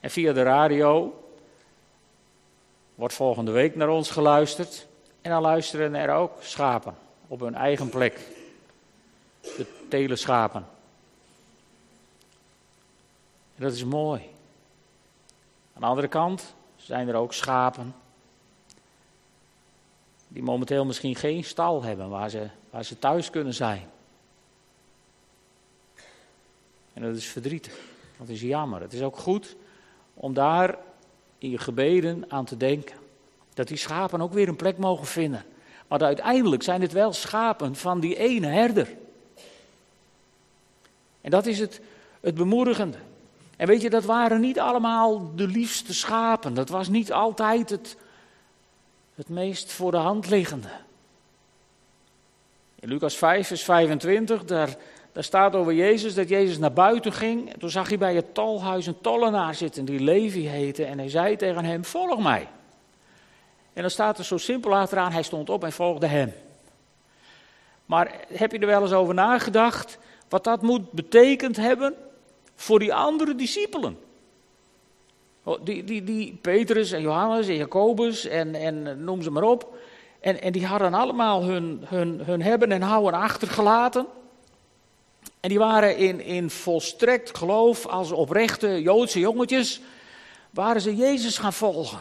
En 0.00 0.10
via 0.10 0.32
de 0.32 0.42
radio 0.42 1.24
wordt 2.94 3.14
volgende 3.14 3.50
week 3.50 3.76
naar 3.76 3.88
ons 3.88 4.10
geluisterd. 4.10 4.86
En 5.20 5.30
dan 5.30 5.42
luisteren 5.42 5.94
er 5.94 6.14
ook 6.14 6.42
schapen 6.42 6.94
op 7.26 7.40
hun 7.40 7.54
eigen 7.54 7.88
plek. 7.88 8.20
De 9.40 9.66
teleschapen. 9.88 10.66
En 13.56 13.62
dat 13.62 13.72
is 13.72 13.84
mooi. 13.84 14.20
Aan 15.74 15.80
de 15.80 15.86
andere 15.86 16.08
kant 16.08 16.54
zijn 16.76 17.08
er 17.08 17.14
ook 17.14 17.32
schapen 17.32 17.94
die 20.34 20.42
momenteel 20.42 20.84
misschien 20.84 21.16
geen 21.16 21.44
stal 21.44 21.82
hebben 21.82 22.08
waar 22.08 22.30
ze, 22.30 22.48
waar 22.70 22.84
ze 22.84 22.98
thuis 22.98 23.30
kunnen 23.30 23.54
zijn. 23.54 23.82
En 26.92 27.02
dat 27.02 27.16
is 27.16 27.26
verdrietig. 27.26 27.78
Dat 28.18 28.28
is 28.28 28.40
jammer. 28.40 28.80
Het 28.80 28.92
is 28.92 29.02
ook 29.02 29.16
goed 29.16 29.56
om 30.14 30.34
daar 30.34 30.78
in 31.38 31.50
je 31.50 31.58
gebeden 31.58 32.24
aan 32.28 32.44
te 32.44 32.56
denken. 32.56 32.96
Dat 33.54 33.68
die 33.68 33.76
schapen 33.76 34.20
ook 34.20 34.32
weer 34.32 34.48
een 34.48 34.56
plek 34.56 34.78
mogen 34.78 35.06
vinden. 35.06 35.44
Maar 35.88 36.02
uiteindelijk 36.02 36.62
zijn 36.62 36.80
het 36.80 36.92
wel 36.92 37.12
schapen 37.12 37.76
van 37.76 38.00
die 38.00 38.16
ene 38.16 38.46
herder. 38.46 38.88
En 41.20 41.30
dat 41.30 41.46
is 41.46 41.58
het, 41.58 41.80
het 42.20 42.34
bemoedigende. 42.34 42.98
En 43.56 43.66
weet 43.66 43.82
je, 43.82 43.90
dat 43.90 44.04
waren 44.04 44.40
niet 44.40 44.60
allemaal 44.60 45.34
de 45.34 45.46
liefste 45.46 45.94
schapen. 45.94 46.54
Dat 46.54 46.68
was 46.68 46.88
niet 46.88 47.12
altijd 47.12 47.70
het, 47.70 47.96
het 49.14 49.28
meest 49.28 49.72
voor 49.72 49.90
de 49.90 49.96
hand 49.96 50.28
liggende. 50.28 50.68
In 52.74 52.88
Lucas 52.88 53.16
5, 53.16 53.46
vers 53.46 53.62
25, 53.62 54.44
daar, 54.44 54.76
daar 55.12 55.24
staat 55.24 55.54
over 55.54 55.74
Jezus 55.74 56.14
dat 56.14 56.28
Jezus 56.28 56.58
naar 56.58 56.72
buiten 56.72 57.12
ging. 57.12 57.52
En 57.52 57.58
toen 57.58 57.70
zag 57.70 57.88
hij 57.88 57.98
bij 57.98 58.14
het 58.14 58.34
tolhuis 58.34 58.86
een 58.86 59.00
tollenaar 59.00 59.54
zitten 59.54 59.84
die 59.84 60.00
Levi 60.00 60.48
heette. 60.48 60.84
En 60.84 60.98
hij 60.98 61.08
zei 61.08 61.36
tegen 61.36 61.64
hem, 61.64 61.84
volg 61.84 62.22
mij. 62.22 62.48
En 63.72 63.82
dan 63.82 63.90
staat 63.90 64.18
er 64.18 64.24
zo 64.24 64.36
simpel 64.36 64.74
achteraan, 64.74 65.12
hij 65.12 65.22
stond 65.22 65.50
op 65.50 65.64
en 65.64 65.72
volgde 65.72 66.06
hem. 66.06 66.32
Maar 67.86 68.14
heb 68.32 68.52
je 68.52 68.58
er 68.58 68.66
wel 68.66 68.82
eens 68.82 68.92
over 68.92 69.14
nagedacht 69.14 69.98
wat 70.28 70.44
dat 70.44 70.62
moet 70.62 70.92
betekend 70.92 71.56
hebben 71.56 71.94
voor 72.54 72.78
die 72.78 72.94
andere 72.94 73.34
discipelen? 73.34 73.98
Oh, 75.46 75.64
die, 75.64 75.84
die, 75.84 76.04
die 76.04 76.38
Petrus 76.40 76.92
en 76.92 77.00
Johannes 77.00 77.48
en 77.48 77.56
Jacobus 77.56 78.24
en, 78.24 78.54
en 78.54 79.04
noem 79.04 79.22
ze 79.22 79.30
maar 79.30 79.42
op. 79.42 79.76
En, 80.20 80.40
en 80.40 80.52
die 80.52 80.66
hadden 80.66 80.94
allemaal 80.94 81.42
hun, 81.42 81.80
hun, 81.84 82.20
hun 82.24 82.42
hebben 82.42 82.72
en 82.72 82.82
houden 82.82 83.20
achtergelaten. 83.20 84.06
En 85.40 85.48
die 85.48 85.58
waren 85.58 85.96
in, 85.96 86.20
in 86.20 86.50
volstrekt 86.50 87.36
geloof 87.36 87.86
als 87.86 88.10
oprechte 88.10 88.82
Joodse 88.82 89.18
jongetjes, 89.18 89.80
waren 90.50 90.80
ze 90.80 90.96
Jezus 90.96 91.38
gaan 91.38 91.52
volgen. 91.52 92.00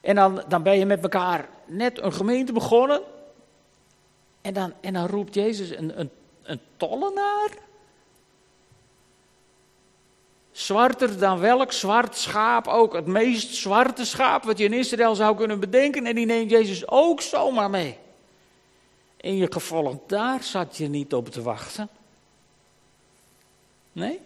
En 0.00 0.14
dan, 0.14 0.42
dan 0.48 0.62
ben 0.62 0.78
je 0.78 0.86
met 0.86 1.02
elkaar 1.02 1.48
net 1.66 2.02
een 2.02 2.12
gemeente 2.12 2.52
begonnen. 2.52 3.00
En 4.40 4.54
dan, 4.54 4.72
en 4.80 4.92
dan 4.92 5.06
roept 5.06 5.34
Jezus 5.34 5.70
een, 5.70 6.00
een, 6.00 6.10
een 6.42 6.60
tollenaar. 6.76 7.50
Zwarter 10.54 11.18
dan 11.18 11.38
welk 11.38 11.72
zwart 11.72 12.16
schaap 12.16 12.66
ook. 12.66 12.92
Het 12.92 13.06
meest 13.06 13.54
zwarte 13.54 14.04
schaap 14.04 14.44
wat 14.44 14.58
je 14.58 14.64
in 14.64 14.72
Israël 14.72 15.14
zou 15.14 15.36
kunnen 15.36 15.60
bedenken. 15.60 16.06
En 16.06 16.14
die 16.14 16.26
neemt 16.26 16.50
Jezus 16.50 16.88
ook 16.88 17.20
zomaar 17.20 17.70
mee. 17.70 17.98
In 19.16 19.36
je 19.36 19.52
gevolg, 19.52 19.96
daar 20.06 20.42
zat 20.42 20.76
je 20.76 20.88
niet 20.88 21.14
op 21.14 21.28
te 21.28 21.42
wachten. 21.42 21.88
Nee? 23.92 24.20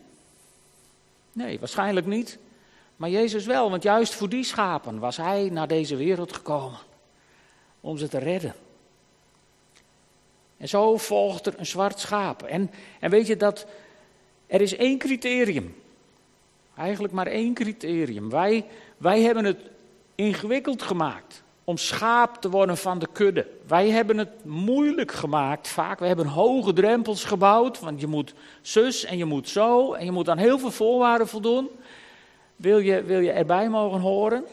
Nee, 1.33 1.59
waarschijnlijk 1.59 2.07
niet. 2.07 2.39
Maar 2.97 3.11
Jezus 3.11 3.47
wel, 3.47 3.71
want 3.71 3.83
juist 3.83 4.15
voor 4.15 4.29
die 4.29 4.45
schapen 4.45 4.99
was 4.99 5.17
hij 5.17 5.49
naar 5.53 5.69
deze 5.69 5.97
wereld 5.97 6.33
gekomen. 6.33 6.79
Om 7.81 7.99
ze 7.99 8.09
te 8.09 8.19
redden. 8.19 8.55
En 10.57 10.69
zo 10.69 10.97
volgt 10.97 11.47
er 11.47 11.55
een 11.59 11.67
zwart 11.67 12.01
schaap. 12.01 12.43
En, 12.43 12.71
en 13.01 13.11
weet 13.11 13.27
je 13.27 13.37
dat 13.37 13.67
er 14.47 14.61
is 14.61 14.77
één 14.77 14.99
criterium. 14.99 15.87
Eigenlijk 16.79 17.13
maar 17.15 17.27
één 17.27 17.55
criterium. 17.55 18.31
Wij, 18.31 18.65
wij 18.97 19.21
hebben 19.21 19.45
het 19.45 19.59
ingewikkeld 20.15 20.83
gemaakt 20.83 21.43
om 21.65 21.77
schaap 21.77 22.37
te 22.41 22.51
worden 22.51 22.77
van 22.77 22.99
de 22.99 23.09
kudde. 23.13 23.47
Wij 23.67 23.91
hebben 23.91 24.19
het 24.19 24.45
moeilijk 24.45 25.13
gemaakt 25.13 25.69
vaak. 25.69 25.99
We 25.99 26.07
hebben 26.07 26.27
hoge 26.27 26.73
drempels 26.73 27.25
gebouwd, 27.25 27.81
want 27.81 28.01
je 28.01 28.07
moet 28.07 28.35
zus 28.63 29.05
en 29.05 29.17
je 29.17 29.25
moet 29.25 29.49
zo 29.49 29.93
en 29.93 30.05
je 30.05 30.13
moet 30.13 30.29
aan 30.29 30.39
heel 30.39 30.59
veel 30.59 30.71
voorwaarden 30.71 31.29
voldoen. 31.29 31.69
Wil 32.57 32.79
je, 32.79 33.03
wil 33.03 33.21
je 33.21 33.33
erbij 33.33 33.69
mogen 33.69 34.01
horen? 34.01 34.45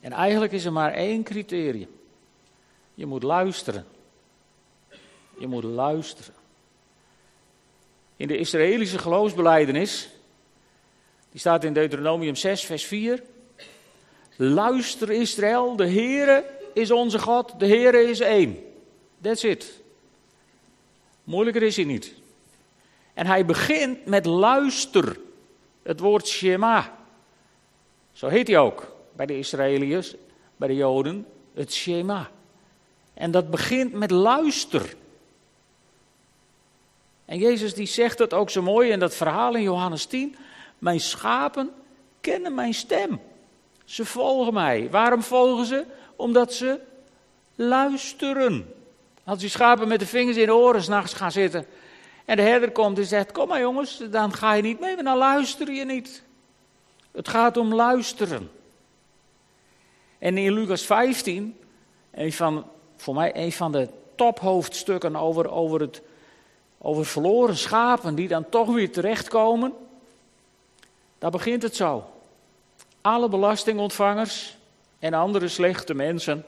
En 0.00 0.12
eigenlijk 0.12 0.52
is 0.52 0.64
er 0.64 0.72
maar 0.72 0.92
één 0.92 1.22
criterium. 1.22 1.90
Je 2.94 3.06
moet 3.06 3.22
luisteren. 3.22 3.86
Je 5.38 5.46
moet 5.46 5.64
luisteren. 5.64 6.34
In 8.16 8.28
de 8.28 8.36
Israëlische 8.36 8.98
geloofsbeleidenis, 8.98 10.08
die 11.38 11.46
staat 11.46 11.64
in 11.64 11.72
Deuteronomium 11.72 12.36
6, 12.36 12.64
vers 12.64 12.84
4. 12.84 13.22
Luister 14.36 15.10
Israël, 15.10 15.76
de 15.76 15.88
Heere 15.88 16.44
is 16.74 16.90
onze 16.90 17.18
God, 17.18 17.54
de 17.58 17.66
Heere 17.66 18.02
is 18.02 18.20
één. 18.20 18.58
That's 19.20 19.42
it. 19.42 19.82
Moeilijker 21.24 21.62
is 21.62 21.76
hij 21.76 21.84
niet. 21.84 22.14
En 23.14 23.26
hij 23.26 23.44
begint 23.44 24.06
met 24.06 24.26
luister. 24.26 25.18
Het 25.82 26.00
woord 26.00 26.26
Shema. 26.26 26.98
Zo 28.12 28.28
heet 28.28 28.48
hij 28.48 28.58
ook 28.58 28.96
bij 29.12 29.26
de 29.26 29.38
Israëliërs, 29.38 30.14
bij 30.56 30.68
de 30.68 30.74
Joden, 30.74 31.26
het 31.54 31.72
Shema. 31.72 32.30
En 33.14 33.30
dat 33.30 33.50
begint 33.50 33.92
met 33.92 34.10
luister. 34.10 34.94
En 37.24 37.38
Jezus 37.38 37.74
die 37.74 37.86
zegt 37.86 38.18
dat 38.18 38.34
ook 38.34 38.50
zo 38.50 38.62
mooi 38.62 38.90
in 38.90 38.98
dat 38.98 39.14
verhaal 39.14 39.54
in 39.54 39.62
Johannes 39.62 40.04
10. 40.04 40.36
Mijn 40.78 41.00
schapen 41.00 41.70
kennen 42.20 42.54
mijn 42.54 42.74
stem. 42.74 43.20
Ze 43.84 44.04
volgen 44.04 44.54
mij. 44.54 44.90
Waarom 44.90 45.22
volgen 45.22 45.66
ze? 45.66 45.84
Omdat 46.16 46.52
ze 46.52 46.80
luisteren. 47.54 48.74
Als 49.24 49.38
die 49.38 49.48
schapen 49.48 49.88
met 49.88 50.00
de 50.00 50.06
vingers 50.06 50.36
in 50.36 50.46
de 50.46 50.54
oren 50.54 50.82
s'nachts 50.82 51.12
gaan 51.12 51.32
zitten. 51.32 51.66
En 52.24 52.36
de 52.36 52.42
herder 52.42 52.70
komt 52.70 52.98
en 52.98 53.04
zegt: 53.04 53.32
Kom 53.32 53.48
maar 53.48 53.60
jongens, 53.60 54.02
dan 54.10 54.32
ga 54.32 54.52
je 54.52 54.62
niet 54.62 54.80
mee, 54.80 54.94
maar 54.94 55.04
dan 55.04 55.18
luister 55.18 55.72
je 55.72 55.84
niet. 55.84 56.22
Het 57.10 57.28
gaat 57.28 57.56
om 57.56 57.74
luisteren. 57.74 58.50
En 60.18 60.38
in 60.38 60.52
Lucas 60.52 60.82
15, 60.82 61.58
een 62.10 62.32
van, 62.32 62.66
voor 62.96 63.14
mij 63.14 63.36
een 63.36 63.52
van 63.52 63.72
de 63.72 63.88
tophoofdstukken 64.14 65.16
over, 65.16 65.50
over, 65.50 65.80
het, 65.80 66.02
over 66.78 67.06
verloren 67.06 67.56
schapen 67.56 68.14
die 68.14 68.28
dan 68.28 68.48
toch 68.48 68.68
weer 68.74 68.92
terechtkomen. 68.92 69.72
Daar 71.18 71.30
begint 71.30 71.62
het 71.62 71.76
zo. 71.76 72.10
Alle 73.00 73.28
belastingontvangers 73.28 74.56
en 74.98 75.14
andere 75.14 75.48
slechte 75.48 75.94
mensen 75.94 76.44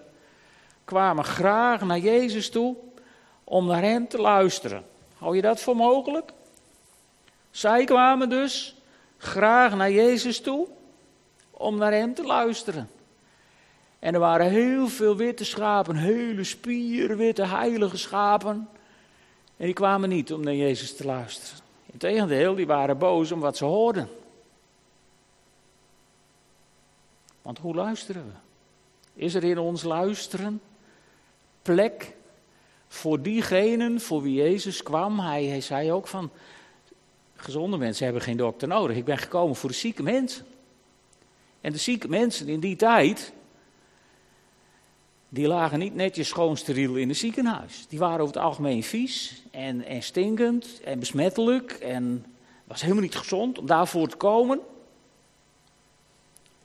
kwamen 0.85 1.25
graag 1.25 1.81
naar 1.81 1.99
Jezus 1.99 2.51
toe 2.51 2.77
om 3.45 3.67
naar 3.67 3.83
hem 3.83 4.09
te 4.09 4.19
luisteren. 4.19 4.85
Hou 5.19 5.37
je 5.37 5.43
dat 5.43 5.61
voor 5.61 5.77
mogelijk? 5.77 6.33
Zij 7.51 7.85
kwamen 7.85 8.29
dus 8.29 8.77
graag 9.17 9.75
naar 9.77 9.91
Jezus 9.91 10.41
toe 10.41 10.69
om 11.51 11.77
naar 11.77 11.93
hem 11.93 12.15
te 12.15 12.25
luisteren. 12.25 12.91
En 13.99 14.15
er 14.15 14.21
waren 14.21 14.51
heel 14.51 14.89
veel 14.89 15.17
witte 15.17 15.45
schapen, 15.45 15.97
hele 15.97 16.45
spierwitte 16.45 17.47
heilige 17.47 17.97
schapen. 17.97 18.69
En 19.57 19.65
die 19.65 19.75
kwamen 19.75 20.09
niet 20.09 20.33
om 20.33 20.45
naar 20.45 20.55
Jezus 20.55 20.97
te 20.97 21.05
luisteren. 21.05 21.59
Integendeel, 21.93 22.55
die 22.55 22.67
waren 22.67 22.99
boos 22.99 23.33
om 23.33 23.41
wat 23.41 23.57
ze 23.57 23.65
hoorden. 23.65 24.09
Want 27.43 27.59
hoe 27.59 27.75
luisteren 27.75 28.25
we? 28.25 28.33
Is 29.23 29.35
er 29.35 29.45
in 29.45 29.59
ons 29.59 29.83
luisteren 29.83 30.61
plek 31.63 32.15
voor 32.89 33.23
diegenen 33.23 34.01
voor 34.01 34.23
wie 34.23 34.35
Jezus 34.35 34.83
kwam. 34.83 35.21
Hij, 35.21 35.61
zei 35.61 35.93
ook 35.93 36.07
van, 36.07 36.31
gezonde 37.37 37.77
mensen 37.77 38.05
hebben 38.05 38.23
geen 38.23 38.37
dokter 38.37 38.69
nodig. 38.69 38.97
Ik 38.97 39.05
ben 39.05 39.19
gekomen 39.19 39.57
voor 39.57 39.69
de 39.69 39.77
zieke 39.77 40.03
mensen. 40.03 40.47
En 41.61 41.73
de 41.73 41.79
zieke 41.79 42.09
mensen 42.09 42.49
in 42.49 42.61
die 42.61 42.77
tijd, 42.77 43.33
die 45.29 45.47
lagen 45.47 45.79
niet 45.79 45.95
netjes 45.95 46.29
schoon 46.29 46.57
steriel 46.57 46.97
in 46.97 47.09
het 47.09 47.19
ziekenhuis. 47.19 47.87
Die 47.89 47.99
waren 47.99 48.21
over 48.21 48.35
het 48.35 48.45
algemeen 48.45 48.83
vies 48.83 49.43
en, 49.51 49.85
en 49.85 50.03
stinkend 50.03 50.81
en 50.85 50.99
besmettelijk. 50.99 51.73
En 51.73 52.25
was 52.65 52.81
helemaal 52.81 53.03
niet 53.03 53.17
gezond 53.17 53.59
om 53.59 53.67
daarvoor 53.67 54.09
te 54.09 54.17
komen. 54.17 54.61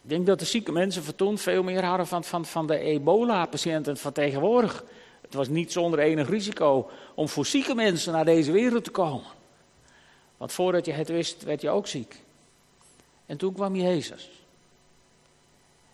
Ik 0.06 0.12
denk 0.12 0.26
dat 0.26 0.40
de 0.40 0.46
zieke 0.46 0.72
mensen 0.72 1.04
van 1.04 1.16
toen 1.16 1.38
veel 1.38 1.64
meer 1.64 1.84
hadden 1.84 2.08
van, 2.08 2.24
van, 2.24 2.46
van 2.46 2.68
de 2.68 2.78
ebola-patiënten 2.78 3.98
van 3.98 4.12
tegenwoordig. 4.12 4.84
Het 5.22 5.34
was 5.34 5.48
niet 5.48 5.72
zonder 5.72 6.00
enig 6.00 6.30
risico 6.30 6.90
om 7.16 7.30
voor 7.30 7.46
zieke 7.46 7.76
mensen 7.76 8.14
naar 8.14 8.26
deze 8.26 8.52
wereld 8.52 8.84
te 8.84 8.92
komen. 8.92 9.28
Want 10.38 10.52
voordat 10.52 10.86
je 10.86 10.92
het 10.92 11.10
wist, 11.10 11.44
werd 11.44 11.62
je 11.62 11.70
ook 11.70 11.88
ziek. 11.88 12.20
En 13.26 13.38
toen 13.38 13.54
kwam 13.54 13.76
Jezus. 13.76 14.30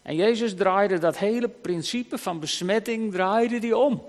En 0.01 0.15
Jezus 0.15 0.55
draaide 0.55 0.97
dat 0.97 1.17
hele 1.17 1.47
principe 1.47 2.17
van 2.17 2.39
besmetting 2.39 3.11
draaide 3.11 3.59
die 3.59 3.77
om. 3.77 4.03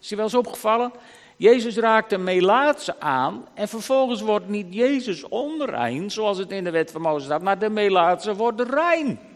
Is 0.00 0.08
je 0.08 0.16
wel 0.16 0.24
eens 0.24 0.34
opgevallen? 0.34 0.92
Jezus 1.36 1.76
raakt 1.76 2.12
een 2.12 2.24
melaatse 2.24 3.00
aan 3.00 3.46
en 3.54 3.68
vervolgens 3.68 4.20
wordt 4.20 4.48
niet 4.48 4.74
Jezus 4.74 5.28
onrein, 5.28 6.10
zoals 6.10 6.38
het 6.38 6.50
in 6.50 6.64
de 6.64 6.70
wet 6.70 6.90
van 6.90 7.00
Mozes 7.00 7.24
staat, 7.24 7.42
maar 7.42 7.58
de 7.58 7.70
melaatse 7.70 8.34
wordt 8.34 8.60
rein. 8.60 9.34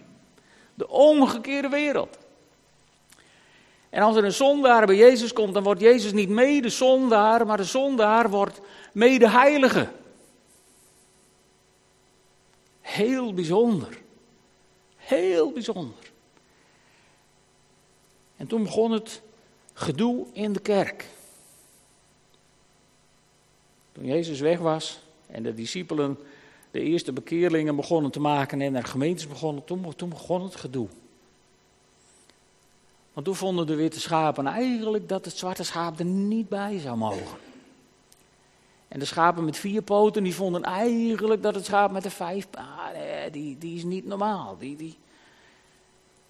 De 0.80 0.88
omgekeerde 0.88 1.68
wereld. 1.68 2.18
En 3.90 4.02
als 4.02 4.16
er 4.16 4.24
een 4.24 4.32
zondaar 4.32 4.86
bij 4.86 4.96
Jezus 4.96 5.32
komt, 5.32 5.54
dan 5.54 5.62
wordt 5.62 5.80
Jezus 5.80 6.12
niet 6.12 6.28
mede 6.28 6.68
zondaar, 6.68 7.46
maar 7.46 7.56
de 7.56 7.64
zondaar 7.64 8.30
wordt 8.30 8.60
mede 8.92 9.28
heilige. 9.28 9.88
Heel 12.80 13.34
bijzonder. 13.34 13.98
Heel 14.96 15.52
bijzonder. 15.52 16.10
En 18.36 18.46
toen 18.46 18.62
begon 18.62 18.90
het 18.90 19.22
gedoe 19.72 20.26
in 20.32 20.52
de 20.52 20.60
kerk. 20.60 21.06
Toen 23.92 24.04
Jezus 24.04 24.40
weg 24.40 24.58
was 24.58 25.02
en 25.26 25.42
de 25.42 25.54
discipelen 25.54 26.18
de 26.70 26.80
eerste 26.80 27.12
bekeerlingen 27.12 27.76
begonnen 27.76 28.10
te 28.10 28.20
maken 28.20 28.60
en 28.60 28.74
er 28.74 28.84
gemeentes 28.84 29.26
begonnen, 29.26 29.64
toen, 29.64 29.94
toen 29.96 30.08
begon 30.08 30.42
het 30.42 30.56
gedoe. 30.56 30.88
Want 33.12 33.26
toen 33.26 33.34
vonden 33.34 33.66
de 33.66 33.74
witte 33.74 34.00
schapen 34.00 34.46
eigenlijk 34.46 35.08
dat 35.08 35.24
het 35.24 35.36
zwarte 35.36 35.64
schaap 35.64 35.98
er 35.98 36.04
niet 36.04 36.48
bij 36.48 36.78
zou 36.78 36.96
mogen. 36.96 37.38
En 38.88 38.98
de 38.98 39.04
schapen 39.04 39.44
met 39.44 39.56
vier 39.56 39.82
poten, 39.82 40.22
die 40.22 40.34
vonden 40.34 40.62
eigenlijk 40.62 41.42
dat 41.42 41.54
het 41.54 41.64
schaap 41.64 41.90
met 41.90 42.02
de 42.02 42.10
vijf, 42.10 42.48
die, 43.32 43.58
die 43.58 43.76
is 43.76 43.84
niet 43.84 44.06
normaal. 44.06 44.56
Die, 44.58 44.76
die. 44.76 44.96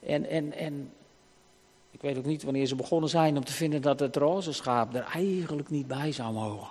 En, 0.00 0.28
en, 0.28 0.52
en 0.52 0.92
ik 1.90 2.00
weet 2.00 2.18
ook 2.18 2.24
niet 2.24 2.42
wanneer 2.42 2.66
ze 2.66 2.74
begonnen 2.74 3.10
zijn 3.10 3.36
om 3.36 3.44
te 3.44 3.52
vinden 3.52 3.82
dat 3.82 4.00
het 4.00 4.16
roze 4.16 4.52
schaap 4.52 4.94
er 4.94 5.04
eigenlijk 5.04 5.70
niet 5.70 5.86
bij 5.86 6.12
zou 6.12 6.32
mogen. 6.32 6.68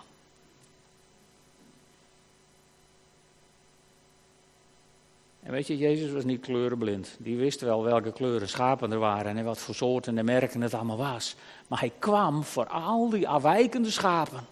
En 5.50 5.56
weet 5.56 5.68
je, 5.68 5.78
Jezus 5.78 6.12
was 6.12 6.24
niet 6.24 6.42
kleurenblind. 6.42 7.16
Die 7.20 7.38
wist 7.38 7.62
wel 7.62 7.84
welke 7.84 8.12
kleuren 8.12 8.50
schapen 8.50 8.92
er 8.92 9.00
waren 9.00 9.38
en 9.38 9.46
wat 9.46 9.58
voor 9.58 9.76
soorten 9.76 10.18
en 10.18 10.26
merken 10.26 10.62
het 10.62 10.74
allemaal 10.74 10.98
was. 10.98 11.36
Maar 11.68 11.80
hij 11.80 11.92
kwam 12.00 12.44
voor 12.44 12.68
al 12.68 13.10
die 13.10 13.28
afwijkende 13.28 13.92
schapen. 13.92 14.46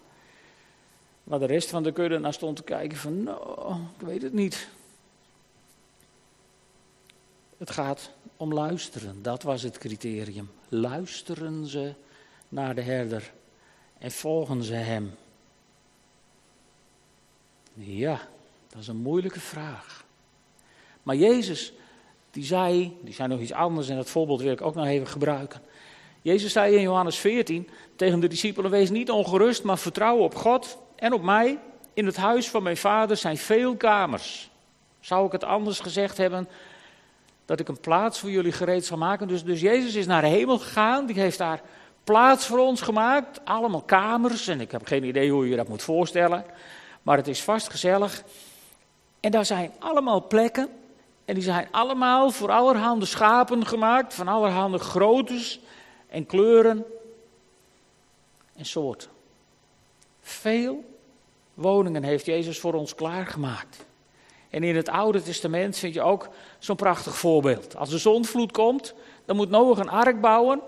Waar 1.24 1.40
de 1.40 1.46
rest 1.46 1.70
van 1.70 1.84
de 1.84 1.92
kudde 1.92 2.20
naar 2.20 2.34
stond 2.34 2.56
te 2.56 2.64
kijken 2.64 2.98
van, 2.98 3.24
nou, 3.24 3.76
ik 4.00 4.06
weet 4.06 4.22
het 4.22 4.34
niet. 4.34 4.70
Het 7.58 7.72
gaat 7.72 8.12
om 8.38 8.54
luisteren, 8.54 9.22
dat 9.22 9.44
was 9.44 9.62
het 9.62 9.78
criterium. 9.78 10.50
Luisteren 10.70 11.66
ze 11.66 11.94
naar 12.50 12.76
de 12.76 12.82
herder 12.82 13.32
en 13.98 14.12
volgen 14.12 14.64
ze 14.64 14.74
hem? 14.74 15.16
Ja, 17.74 18.28
dat 18.68 18.82
is 18.82 18.88
een 18.88 19.02
moeilijke 19.02 19.40
vraag. 19.40 20.06
Maar 21.08 21.16
Jezus, 21.16 21.74
die 22.32 22.44
zei, 22.44 22.98
die 23.02 23.14
zei 23.14 23.28
nog 23.28 23.40
iets 23.40 23.54
anders 23.54 23.90
en 23.90 23.96
dat 23.96 24.10
voorbeeld 24.10 24.42
wil 24.42 24.52
ik 24.52 24.62
ook 24.62 24.76
nog 24.76 24.86
even 24.86 25.08
gebruiken. 25.08 25.62
Jezus 26.22 26.52
zei 26.52 26.76
in 26.76 26.82
Johannes 26.82 27.18
14 27.18 27.70
tegen 27.96 28.20
de 28.20 28.28
discipelen: 28.28 28.72
Wees 28.72 28.90
niet 28.90 29.12
ongerust, 29.12 29.64
maar 29.64 29.78
vertrouw 29.78 30.18
op 30.18 30.36
God 30.36 30.78
en 30.96 31.14
op 31.14 31.22
mij. 31.22 31.60
In 31.94 32.06
het 32.06 32.16
huis 32.16 32.50
van 32.50 32.64
mijn 32.64 32.78
vader 32.78 33.18
zijn 33.18 33.38
veel 33.38 33.76
kamers. 33.76 34.50
Zou 35.00 35.26
ik 35.26 35.32
het 35.32 35.44
anders 35.44 35.80
gezegd 35.80 36.18
hebben? 36.18 36.48
Dat 37.46 37.60
ik 37.60 37.68
een 37.68 37.80
plaats 37.80 38.20
voor 38.20 38.32
jullie 38.32 38.52
gereed 38.52 38.86
zal 38.86 38.98
maken. 38.98 39.28
Dus, 39.28 39.44
dus 39.44 39.62
Jezus 39.62 39.96
is 39.96 40.06
naar 40.06 40.22
de 40.22 40.28
hemel 40.28 40.60
gegaan. 40.60 41.06
Die 41.06 41.20
heeft 41.20 41.38
daar 41.38 41.62
plaats 42.04 42.46
voor 42.46 42.60
ons 42.60 42.82
gemaakt. 42.82 43.46
Allemaal 43.46 43.82
kamers. 43.82 44.48
En 44.48 44.62
ik 44.62 44.72
heb 44.72 44.86
geen 44.86 45.04
idee 45.04 45.32
hoe 45.32 45.50
je 45.50 45.56
dat 45.56 45.68
moet 45.68 45.82
voorstellen. 45.82 46.46
Maar 47.02 47.18
het 47.18 47.28
is 47.28 47.44
vast 47.44 47.70
gezellig. 47.70 48.24
En 49.20 49.32
daar 49.32 49.46
zijn 49.46 49.72
allemaal 49.80 50.28
plekken 50.28 50.70
en 51.28 51.34
die 51.34 51.44
zijn 51.44 51.68
allemaal 51.72 52.32
voor 52.32 52.52
allerhande 52.52 53.06
schapen 53.06 53.66
gemaakt, 53.66 54.14
van 54.14 54.28
allerhande 54.28 54.78
groottes 54.78 55.60
en 56.10 56.26
kleuren 56.26 56.86
en 58.56 58.66
soorten. 58.66 59.10
Veel 60.22 60.84
woningen 61.54 62.04
heeft 62.04 62.26
Jezus 62.26 62.60
voor 62.60 62.74
ons 62.74 62.96
klaargemaakt. 62.96 63.86
En 64.50 64.64
in 64.64 64.76
het 64.76 64.90
Oude 64.90 65.22
Testament 65.22 65.78
vind 65.78 65.94
je 65.94 66.02
ook 66.02 66.30
zo'n 66.60 66.76
prachtig 66.76 67.18
voorbeeld. 67.18 67.76
Als 67.76 67.90
de 67.90 67.98
zondvloed 67.98 68.52
komt, 68.52 68.94
dan 69.26 69.36
moet 69.36 69.50
Noach 69.50 69.80
een 69.80 69.90
ark 69.90 70.22
bouwen. 70.22 70.62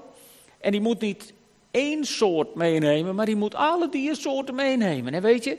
En 0.57 0.71
die 0.71 0.81
moet 0.81 0.99
niet 0.99 1.33
één 1.71 2.05
soort 2.05 2.55
meenemen, 2.55 3.15
maar 3.15 3.25
die 3.25 3.35
moet 3.35 3.55
alle 3.55 3.89
diersoorten 3.89 4.55
meenemen. 4.55 5.13
En 5.13 5.21
weet 5.21 5.43
je, 5.43 5.57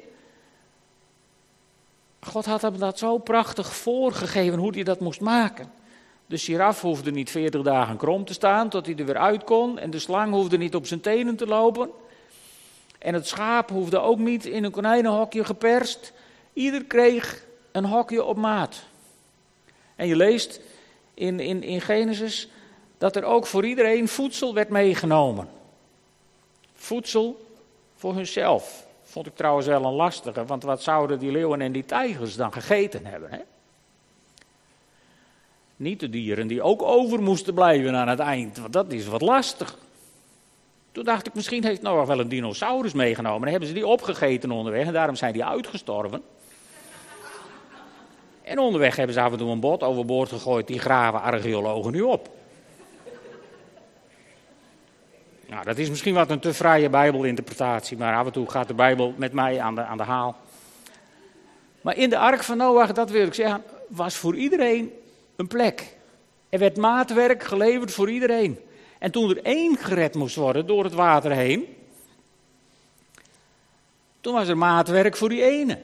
God 2.31 2.45
had 2.45 2.63
hem 2.63 2.79
dat 2.79 2.99
zo 2.99 3.19
prachtig 3.19 3.75
voorgegeven 3.75 4.59
hoe 4.59 4.73
hij 4.75 4.83
dat 4.83 5.01
moest 5.01 5.21
maken. 5.21 5.73
De 6.27 6.39
giraf 6.39 6.81
hoefde 6.81 7.11
niet 7.11 7.31
40 7.31 7.63
dagen 7.63 7.97
krom 7.97 8.25
te 8.25 8.33
staan 8.33 8.69
tot 8.69 8.87
hij 8.87 8.97
er 8.97 9.05
weer 9.05 9.19
uit 9.19 9.45
kon. 9.45 9.79
En 9.79 9.91
de 9.91 9.99
slang 9.99 10.33
hoefde 10.33 10.57
niet 10.57 10.75
op 10.75 10.87
zijn 10.87 11.01
tenen 11.01 11.37
te 11.37 11.47
lopen. 11.47 11.91
En 12.99 13.15
het 13.15 13.27
schaap 13.27 13.71
hoefde 13.71 13.99
ook 13.99 14.19
niet 14.19 14.47
in 14.47 14.65
een 14.65 14.71
konijnenhokje 14.71 15.45
geperst. 15.45 16.13
Ieder 16.53 16.85
kreeg 16.85 17.45
een 17.73 17.85
hokje 17.85 18.25
op 18.25 18.37
maat. 18.37 18.83
En 19.97 20.07
je 20.07 20.17
leest 20.17 20.61
in, 21.15 21.41
in, 21.41 21.63
in 21.63 21.81
Genesis 21.81 22.49
dat 22.99 23.17
er 23.17 23.25
ook 23.25 23.47
voor 23.47 23.67
iedereen 23.67 24.09
voedsel 24.09 24.55
werd 24.55 24.69
meegenomen. 24.69 25.49
Voedsel 26.75 27.47
voor 27.97 28.15
hunzelf. 28.15 28.89
Vond 29.11 29.27
ik 29.27 29.37
trouwens 29.37 29.67
wel 29.67 29.85
een 29.85 29.93
lastige, 29.93 30.45
want 30.45 30.63
wat 30.63 30.83
zouden 30.83 31.19
die 31.19 31.31
leeuwen 31.31 31.61
en 31.61 31.73
die 31.73 31.85
tijgers 31.85 32.37
dan 32.37 32.53
gegeten 32.53 33.07
hebben? 33.07 33.31
Hè? 33.31 33.39
Niet 35.77 36.01
de 36.01 36.11
dieren 36.11 36.47
die 36.47 36.63
ook 36.63 36.83
over 36.83 37.23
moesten 37.23 37.55
blijven 37.55 37.95
aan 37.95 38.09
het 38.09 38.19
eind, 38.19 38.59
want 38.59 38.73
dat 38.73 38.93
is 38.93 39.07
wat 39.07 39.21
lastig. 39.21 39.79
Toen 40.93 41.05
dacht 41.05 41.27
ik, 41.27 41.35
misschien 41.35 41.65
heeft 41.65 41.83
Noach 41.83 42.07
wel 42.07 42.21
een 42.21 42.29
dinosaurus 42.29 42.93
meegenomen. 42.93 43.41
Dan 43.41 43.51
hebben 43.51 43.69
ze 43.69 43.75
die 43.75 43.87
opgegeten 43.87 44.51
onderweg 44.51 44.87
en 44.87 44.93
daarom 44.93 45.17
zijn 45.17 45.33
die 45.33 45.45
uitgestorven. 45.45 46.23
En 48.43 48.59
onderweg 48.59 48.97
hebben 48.97 49.15
ze 49.15 49.21
af 49.21 49.33
en 49.33 49.39
toe 49.39 49.51
een 49.51 49.61
bot 49.61 49.83
overboord 49.83 50.29
gegooid, 50.29 50.67
die 50.67 50.79
graven 50.79 51.23
archeologen 51.23 51.93
nu 51.93 52.01
op. 52.01 52.29
Nou, 55.51 55.65
dat 55.65 55.79
is 55.79 55.89
misschien 55.89 56.15
wat 56.15 56.31
een 56.31 56.39
te 56.39 56.55
vrije 56.55 56.89
Bijbelinterpretatie, 56.89 57.97
maar 57.97 58.15
af 58.15 58.27
en 58.27 58.33
toe 58.33 58.51
gaat 58.51 58.69
de 58.69 58.75
Bijbel 58.75 59.15
met 59.17 59.33
mij 59.33 59.61
aan 59.61 59.75
de, 59.75 59.83
aan 59.83 59.97
de 59.97 60.03
haal. 60.03 60.37
Maar 61.81 61.97
in 61.97 62.11
de 62.11 62.19
ark 62.19 62.43
van 62.43 62.57
Noach, 62.57 62.93
dat 62.93 63.11
wil 63.11 63.27
ik 63.27 63.35
zeggen, 63.35 63.63
was 63.89 64.17
voor 64.17 64.37
iedereen 64.37 64.93
een 65.37 65.47
plek. 65.47 65.97
Er 66.49 66.59
werd 66.59 66.77
maatwerk 66.77 67.43
geleverd 67.43 67.91
voor 67.93 68.11
iedereen. 68.11 68.59
En 68.99 69.11
toen 69.11 69.31
er 69.31 69.43
één 69.43 69.77
gered 69.77 70.15
moest 70.15 70.37
worden 70.37 70.67
door 70.67 70.85
het 70.85 70.95
water 70.95 71.31
heen, 71.31 71.77
toen 74.21 74.35
was 74.35 74.49
er 74.49 74.59
maatwerk 74.59 75.17
voor 75.17 75.29
die 75.29 75.43
ene. 75.43 75.79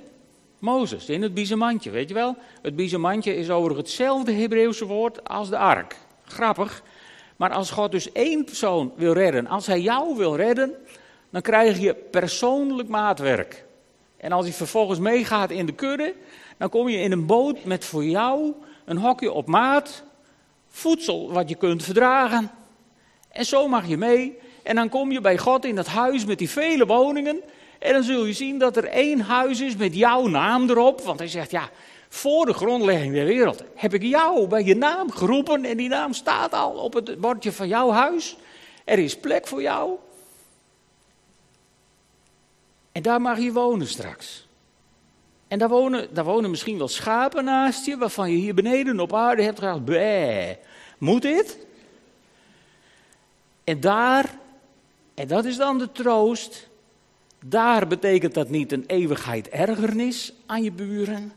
Mozes, 0.59 1.09
in 1.09 1.23
het 1.23 1.35
biezenmandje, 1.35 1.91
weet 1.91 2.09
je 2.09 2.15
wel? 2.15 2.37
Het 2.63 2.77
biezenmandje 2.77 3.37
is 3.37 3.51
over 3.51 3.77
hetzelfde 3.77 4.33
Hebreeuwse 4.33 4.85
woord 4.85 5.29
als 5.29 5.49
de 5.49 5.59
ark. 5.59 5.97
Grappig, 6.25 6.83
maar 7.37 7.51
als 7.51 7.71
God 7.71 7.91
dus 7.91 8.13
één 8.13 8.45
persoon 8.45 8.93
wil 8.97 9.13
redden, 9.13 9.47
als 9.47 9.67
hij 9.67 9.81
jou 9.81 10.17
wil 10.17 10.37
redden, 10.37 10.75
dan 11.31 11.43
krijg 11.43 11.79
je 11.79 11.95
persoonlijk 11.95 12.89
maatwerk. 12.89 13.65
En 14.17 14.33
als 14.33 14.45
hij 14.45 14.55
vervolgens 14.55 14.99
meegaat 14.99 15.51
in 15.51 15.67
de 15.67 15.75
kudde, 15.75 16.15
dan 16.57 16.69
kom 16.69 16.89
je 16.89 16.99
in 16.99 17.13
een 17.13 17.27
boot 17.27 17.65
met 17.65 17.85
voor 17.85 18.05
jou 18.05 18.53
een 18.85 18.97
hokje 18.97 19.33
op 19.33 19.47
maat, 19.47 20.03
voedsel 20.69 21.33
wat 21.33 21.49
je 21.49 21.55
kunt 21.55 21.83
verdragen. 21.83 22.51
En 23.31 23.45
zo 23.45 23.69
mag 23.69 23.87
je 23.87 23.97
mee 23.97 24.39
En 24.63 24.75
dan 24.75 24.89
kom 24.89 25.13
je 25.13 25.21
bij 25.21 25.39
God 25.39 25.65
in 25.65 25.75
dat 25.75 25.87
huis 25.87 26.25
met 26.25 26.39
die 26.39 26.51
vele 26.51 26.87
woningen. 26.87 27.41
En 27.79 27.93
dan 27.93 28.03
zul 28.03 28.25
je 28.25 28.33
zien 28.33 28.59
dat 28.59 28.77
er 28.77 28.85
één 28.85 29.21
huis 29.21 29.61
is 29.61 29.77
met 29.77 29.95
jouw 29.95 30.27
naam 30.27 30.71
erop. 30.71 31.01
Want 31.01 31.19
hij 31.19 31.29
zegt, 31.29 31.51
ja, 31.51 31.71
voor 32.09 32.47
de 32.47 32.53
grondlegging 32.53 33.13
der 33.13 33.25
wereld 33.25 33.63
heb 33.75 33.95
ik 33.95 34.03
jou 34.03 34.47
bij 34.47 34.65
je 34.65 34.77
naam 34.77 35.11
geroepen. 35.11 35.65
En 35.65 35.77
die 35.77 35.89
naam 35.89 36.13
staat 36.13 36.53
al 36.53 36.73
op 36.73 36.95
het 36.95 37.21
bordje 37.21 37.53
van 37.53 37.69
jouw 37.69 37.91
huis. 37.91 38.37
Er 38.85 38.99
is 38.99 39.17
plek 39.17 39.47
voor 39.47 39.63
jou. 39.63 39.97
En 42.93 43.03
daar 43.03 43.21
mag 43.21 43.39
je 43.39 43.53
wonen 43.53 43.87
straks. 43.87 44.47
En 45.49 45.59
daar 45.59 45.69
wonen, 45.69 46.15
daar 46.15 46.25
wonen 46.25 46.51
misschien 46.51 46.79
wel 46.79 46.89
schapen 46.89 47.45
naast 47.45 47.87
je, 47.87 47.97
waarvan 47.97 48.31
je 48.31 48.37
hier 48.37 48.55
beneden 48.55 49.01
op 49.01 49.15
aarde 49.15 49.43
hebt 49.43 49.59
gedacht, 49.59 49.85
bleh, 49.85 50.57
moet 50.99 51.23
dit? 51.23 51.67
En 53.65 53.81
daar, 53.81 54.39
en 55.15 55.29
dat 55.29 55.45
is 55.45 55.57
dan 55.57 55.79
de 55.79 55.93
troost, 55.93 56.69
daar 57.45 57.87
betekent 57.87 58.35
dat 58.35 58.49
niet 58.49 58.73
een 58.73 58.85
eeuwigheid 58.87 59.49
ergernis 59.49 60.33
aan 60.47 60.63
je 60.63 60.73
buren. 60.73 61.33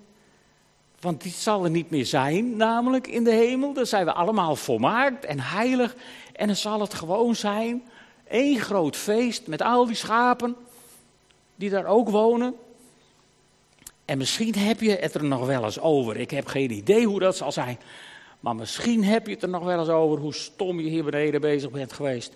Want 1.00 1.22
die 1.22 1.32
zal 1.32 1.64
er 1.64 1.70
niet 1.70 1.90
meer 1.90 2.06
zijn, 2.06 2.58
namelijk 2.58 3.08
in 3.08 3.24
de 3.24 3.32
hemel. 3.32 3.74
Dan 3.74 3.86
zijn 3.86 4.06
we 4.06 4.14
allemaal 4.14 4.56
volmaakt 4.56 5.26
en 5.26 5.40
heilig. 5.40 5.96
En 6.34 6.48
dan 6.48 6.56
zal 6.56 6.82
het 6.82 6.94
gewoon 6.94 7.36
zijn, 7.36 7.84
één 8.28 8.60
groot 8.60 8.96
feest 8.96 9.48
met 9.48 9.62
al 9.62 9.86
die 9.86 9.96
schapen 9.96 10.56
die 11.56 11.70
daar 11.70 11.86
ook 11.86 12.10
wonen. 12.10 12.56
En 14.06 14.18
misschien 14.18 14.56
heb 14.56 14.82
je 14.82 14.96
het 14.96 15.14
er 15.14 15.24
nog 15.24 15.46
wel 15.46 15.64
eens 15.64 15.80
over. 15.80 16.18
Ik 16.18 16.32
heb 16.32 16.48
geen 16.48 16.72
idee 16.72 17.06
hoe 17.06 17.20
dat 17.20 17.38
zal 17.38 17.52
zijn. 17.52 17.80
Maar 18.40 18.56
misschien 18.56 19.04
heb 19.04 19.28
je 19.28 19.34
het 19.34 19.44
er 19.44 19.50
nog 19.50 19.64
wel 19.64 19.80
eens 19.80 19.90
over 19.90 20.20
hoe 20.20 20.34
stom 20.34 20.80
je 20.80 20.90
hier 20.90 21.04
beneden 21.04 21.42
bezig 21.42 21.72
bent 21.72 21.94
geweest. 21.94 22.34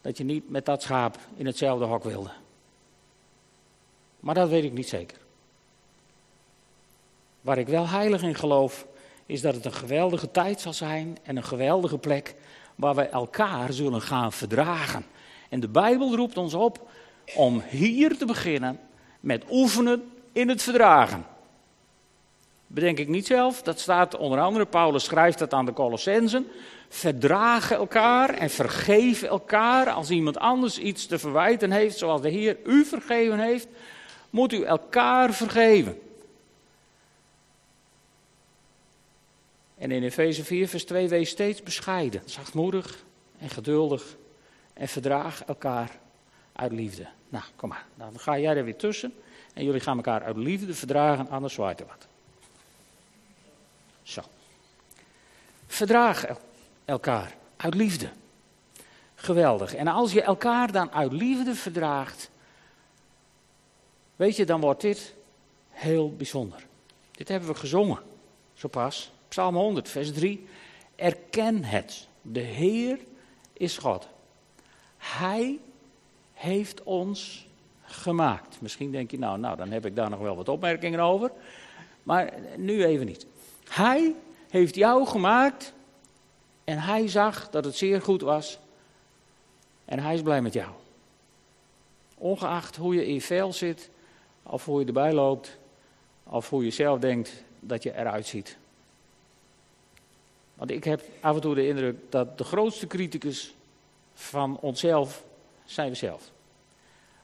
Dat 0.00 0.16
je 0.18 0.24
niet 0.24 0.50
met 0.50 0.64
dat 0.64 0.82
schaap 0.82 1.18
in 1.36 1.46
hetzelfde 1.46 1.84
hok 1.84 2.04
wilde. 2.04 2.30
Maar 4.20 4.34
dat 4.34 4.48
weet 4.48 4.64
ik 4.64 4.72
niet 4.72 4.88
zeker. 4.88 5.18
Waar 7.48 7.58
ik 7.58 7.68
wel 7.68 7.88
heilig 7.88 8.22
in 8.22 8.34
geloof, 8.34 8.86
is 9.26 9.40
dat 9.40 9.54
het 9.54 9.64
een 9.64 9.72
geweldige 9.72 10.30
tijd 10.30 10.60
zal 10.60 10.72
zijn 10.72 11.18
en 11.22 11.36
een 11.36 11.44
geweldige 11.44 11.98
plek 11.98 12.34
waar 12.74 12.94
wij 12.94 13.10
elkaar 13.10 13.72
zullen 13.72 14.00
gaan 14.00 14.32
verdragen. 14.32 15.06
En 15.48 15.60
de 15.60 15.68
Bijbel 15.68 16.16
roept 16.16 16.36
ons 16.36 16.54
op 16.54 16.90
om 17.34 17.62
hier 17.68 18.18
te 18.18 18.24
beginnen 18.24 18.80
met 19.20 19.44
oefenen 19.50 20.12
in 20.32 20.48
het 20.48 20.62
verdragen. 20.62 21.26
Bedenk 22.66 22.98
ik 22.98 23.08
niet 23.08 23.26
zelf, 23.26 23.62
dat 23.62 23.80
staat 23.80 24.16
onder 24.16 24.40
andere, 24.40 24.66
Paulus 24.66 25.04
schrijft 25.04 25.38
dat 25.38 25.54
aan 25.54 25.66
de 25.66 25.72
Colossensen. 25.72 26.46
Verdragen 26.88 27.76
elkaar 27.76 28.34
en 28.34 28.50
vergeef 28.50 29.22
elkaar 29.22 29.90
als 29.90 30.10
iemand 30.10 30.38
anders 30.38 30.78
iets 30.78 31.06
te 31.06 31.18
verwijten 31.18 31.70
heeft, 31.70 31.98
zoals 31.98 32.20
de 32.20 32.30
Heer 32.30 32.56
u 32.64 32.84
vergeven 32.84 33.38
heeft, 33.38 33.68
moet 34.30 34.52
u 34.52 34.62
elkaar 34.62 35.32
vergeven. 35.32 35.98
En 39.78 39.90
in 39.90 40.02
Efeze 40.02 40.44
4, 40.44 40.68
vers 40.68 40.84
2, 40.84 41.08
wees 41.08 41.30
steeds 41.30 41.62
bescheiden, 41.62 42.22
zachtmoedig 42.24 43.04
en 43.38 43.48
geduldig 43.48 44.16
en 44.72 44.88
verdraag 44.88 45.44
elkaar 45.44 45.98
uit 46.52 46.72
liefde. 46.72 47.06
Nou, 47.28 47.44
kom 47.56 47.68
maar, 47.68 47.86
dan 47.94 48.18
ga 48.18 48.38
jij 48.38 48.56
er 48.56 48.64
weer 48.64 48.76
tussen 48.76 49.14
en 49.54 49.64
jullie 49.64 49.80
gaan 49.80 49.96
elkaar 49.96 50.22
uit 50.22 50.36
liefde 50.36 50.74
verdragen, 50.74 51.28
anders 51.28 51.54
zwaait 51.54 51.80
er 51.80 51.86
wat. 51.86 52.06
Zo. 54.02 54.22
Verdraag 55.66 56.24
elkaar 56.84 57.36
uit 57.56 57.74
liefde. 57.74 58.08
Geweldig. 59.14 59.74
En 59.74 59.88
als 59.88 60.12
je 60.12 60.22
elkaar 60.22 60.72
dan 60.72 60.92
uit 60.92 61.12
liefde 61.12 61.54
verdraagt, 61.54 62.30
weet 64.16 64.36
je, 64.36 64.46
dan 64.46 64.60
wordt 64.60 64.80
dit 64.80 65.14
heel 65.70 66.16
bijzonder. 66.16 66.66
Dit 67.10 67.28
hebben 67.28 67.48
we 67.48 67.54
gezongen, 67.54 68.02
zo 68.54 68.68
pas. 68.68 69.12
Psalm 69.28 69.54
100, 69.54 69.88
vers 69.88 70.12
3. 70.12 70.46
Erken 70.96 71.64
het. 71.64 72.08
De 72.22 72.40
Heer 72.40 72.98
is 73.52 73.78
God. 73.78 74.08
Hij 74.96 75.58
heeft 76.32 76.82
ons 76.82 77.46
gemaakt. 77.82 78.60
Misschien 78.60 78.90
denk 78.90 79.10
je, 79.10 79.18
nou, 79.18 79.38
nou, 79.38 79.56
dan 79.56 79.70
heb 79.70 79.86
ik 79.86 79.96
daar 79.96 80.10
nog 80.10 80.20
wel 80.20 80.36
wat 80.36 80.48
opmerkingen 80.48 81.00
over. 81.00 81.30
Maar 82.02 82.32
nu 82.56 82.84
even 82.84 83.06
niet. 83.06 83.26
Hij 83.68 84.14
heeft 84.50 84.74
jou 84.74 85.06
gemaakt 85.06 85.72
en 86.64 86.78
hij 86.78 87.08
zag 87.08 87.50
dat 87.50 87.64
het 87.64 87.76
zeer 87.76 88.02
goed 88.02 88.20
was. 88.20 88.58
En 89.84 89.98
hij 89.98 90.14
is 90.14 90.22
blij 90.22 90.42
met 90.42 90.52
jou. 90.52 90.70
Ongeacht 92.14 92.76
hoe 92.76 92.94
je 92.94 93.06
in 93.06 93.20
vel 93.20 93.52
zit, 93.52 93.90
of 94.42 94.64
hoe 94.64 94.80
je 94.80 94.86
erbij 94.86 95.12
loopt, 95.12 95.58
of 96.24 96.50
hoe 96.50 96.64
je 96.64 96.70
zelf 96.70 96.98
denkt 96.98 97.44
dat 97.60 97.82
je 97.82 97.96
eruit 97.96 98.26
ziet. 98.26 98.56
Want 100.58 100.70
ik 100.70 100.84
heb 100.84 101.02
af 101.20 101.34
en 101.34 101.40
toe 101.40 101.54
de 101.54 101.68
indruk 101.68 101.96
dat 102.08 102.38
de 102.38 102.44
grootste 102.44 102.86
criticus 102.86 103.54
van 104.14 104.58
onszelf 104.60 105.24
zijn 105.64 105.88
we 105.88 105.94
zelf. 105.94 106.30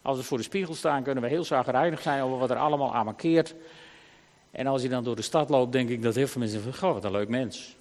Als 0.02 0.16
we 0.16 0.22
voor 0.22 0.38
de 0.38 0.44
spiegel 0.44 0.74
staan, 0.74 1.02
kunnen 1.02 1.22
we 1.22 1.28
heel 1.28 1.44
zagrijnig 1.44 2.02
zijn 2.02 2.22
over 2.22 2.38
wat 2.38 2.50
er 2.50 2.56
allemaal 2.56 2.94
aan 2.94 3.04
markeert. 3.04 3.54
En 4.50 4.66
als 4.66 4.82
je 4.82 4.88
dan 4.88 5.04
door 5.04 5.16
de 5.16 5.22
stad 5.22 5.48
loopt, 5.48 5.72
denk 5.72 5.88
ik 5.88 6.02
dat 6.02 6.14
heel 6.14 6.26
veel 6.26 6.40
mensen 6.40 6.62
zeggen: 6.62 6.80
Goh, 6.80 6.92
wat 6.92 7.04
een 7.04 7.10
leuk 7.10 7.28
mens. 7.28 7.76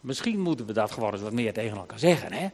Misschien 0.00 0.40
moeten 0.40 0.66
we 0.66 0.72
dat 0.72 0.90
gewoon 0.90 1.12
eens 1.12 1.22
wat 1.22 1.32
meer 1.32 1.52
tegen 1.52 1.76
elkaar 1.76 1.98
zeggen, 1.98 2.32
hè? 2.32 2.48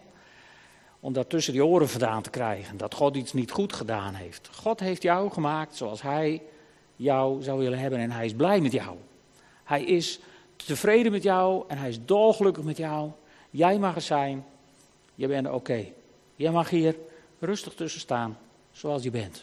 Om 1.00 1.12
dat 1.12 1.30
tussen 1.30 1.52
die 1.52 1.64
oren 1.64 1.88
vandaan 1.88 2.22
te 2.22 2.30
krijgen, 2.30 2.76
dat 2.76 2.94
God 2.94 3.16
iets 3.16 3.32
niet 3.32 3.50
goed 3.50 3.72
gedaan 3.72 4.14
heeft. 4.14 4.50
God 4.52 4.80
heeft 4.80 5.02
jou 5.02 5.30
gemaakt 5.30 5.76
zoals 5.76 6.02
Hij 6.02 6.42
jou 6.96 7.42
zou 7.42 7.58
willen 7.58 7.78
hebben 7.78 7.98
en 7.98 8.10
Hij 8.10 8.24
is 8.24 8.34
blij 8.34 8.60
met 8.60 8.72
jou. 8.72 8.96
Hij 9.64 9.84
is 9.84 10.20
tevreden 10.64 11.12
met 11.12 11.22
jou 11.22 11.64
en 11.68 11.78
Hij 11.78 11.88
is 11.88 12.04
dolgelukkig 12.04 12.64
met 12.64 12.76
jou. 12.76 13.10
Jij 13.50 13.78
mag 13.78 13.94
er 13.94 14.00
zijn, 14.00 14.44
je 15.14 15.26
bent 15.26 15.50
oké. 15.50 15.86
Jij 16.36 16.50
mag 16.50 16.70
hier 16.70 16.96
rustig 17.38 17.74
tussen 17.74 18.00
staan, 18.00 18.38
zoals 18.72 19.02
je 19.02 19.10
bent. 19.10 19.42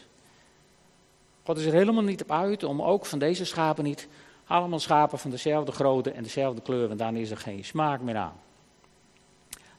God 1.44 1.58
is 1.58 1.66
er 1.66 1.74
helemaal 1.74 2.04
niet 2.04 2.22
op 2.22 2.32
uit 2.32 2.64
om 2.64 2.82
ook 2.82 3.06
van 3.06 3.20
deze 3.20 3.46
schapen 3.46 3.84
niet 3.84 4.08
allemaal 4.46 4.80
schapen 4.80 5.20
van 5.20 5.32
dezelfde 5.32 5.72
grootte 5.72 6.12
en 6.12 6.24
dezelfde 6.24 6.62
kleur, 6.62 6.88
want 6.88 7.00
dan 7.00 7.16
is 7.16 7.32
er 7.32 7.38
geen 7.38 7.66
smaak 7.66 8.02
meer 8.02 8.18
aan. 8.18 8.40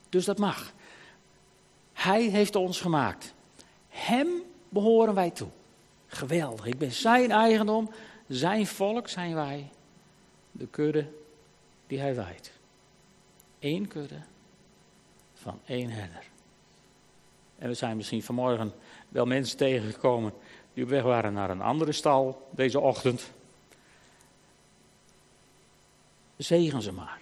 Dus 0.08 0.24
dat 0.24 0.38
mag. 0.38 0.72
Hij 1.92 2.22
heeft 2.22 2.56
ons 2.56 2.80
gemaakt. 2.80 3.34
Hem 3.88 4.28
behoren 4.68 5.14
wij 5.14 5.30
toe. 5.30 5.48
Geweldig. 6.06 6.66
Ik 6.66 6.78
ben 6.78 6.92
zijn 6.92 7.30
eigendom, 7.30 7.90
zijn 8.28 8.66
volk 8.66 9.08
zijn 9.08 9.34
wij. 9.34 9.70
De 10.52 10.66
kudde 10.66 11.06
die 11.90 12.00
hij 12.00 12.14
wijdt. 12.14 12.52
Eén 13.58 13.88
kudde 13.88 14.20
van 15.34 15.60
één 15.64 15.90
herder. 15.90 16.24
En 17.58 17.68
we 17.68 17.74
zijn 17.74 17.96
misschien 17.96 18.22
vanmorgen 18.22 18.72
wel 19.08 19.26
mensen 19.26 19.56
tegengekomen 19.56 20.32
die 20.74 20.84
op 20.84 20.90
weg 20.90 21.02
waren 21.02 21.32
naar 21.32 21.50
een 21.50 21.60
andere 21.60 21.92
stal 21.92 22.48
deze 22.50 22.80
ochtend. 22.80 23.30
Zegen 26.36 26.82
ze 26.82 26.92
maar. 26.92 27.20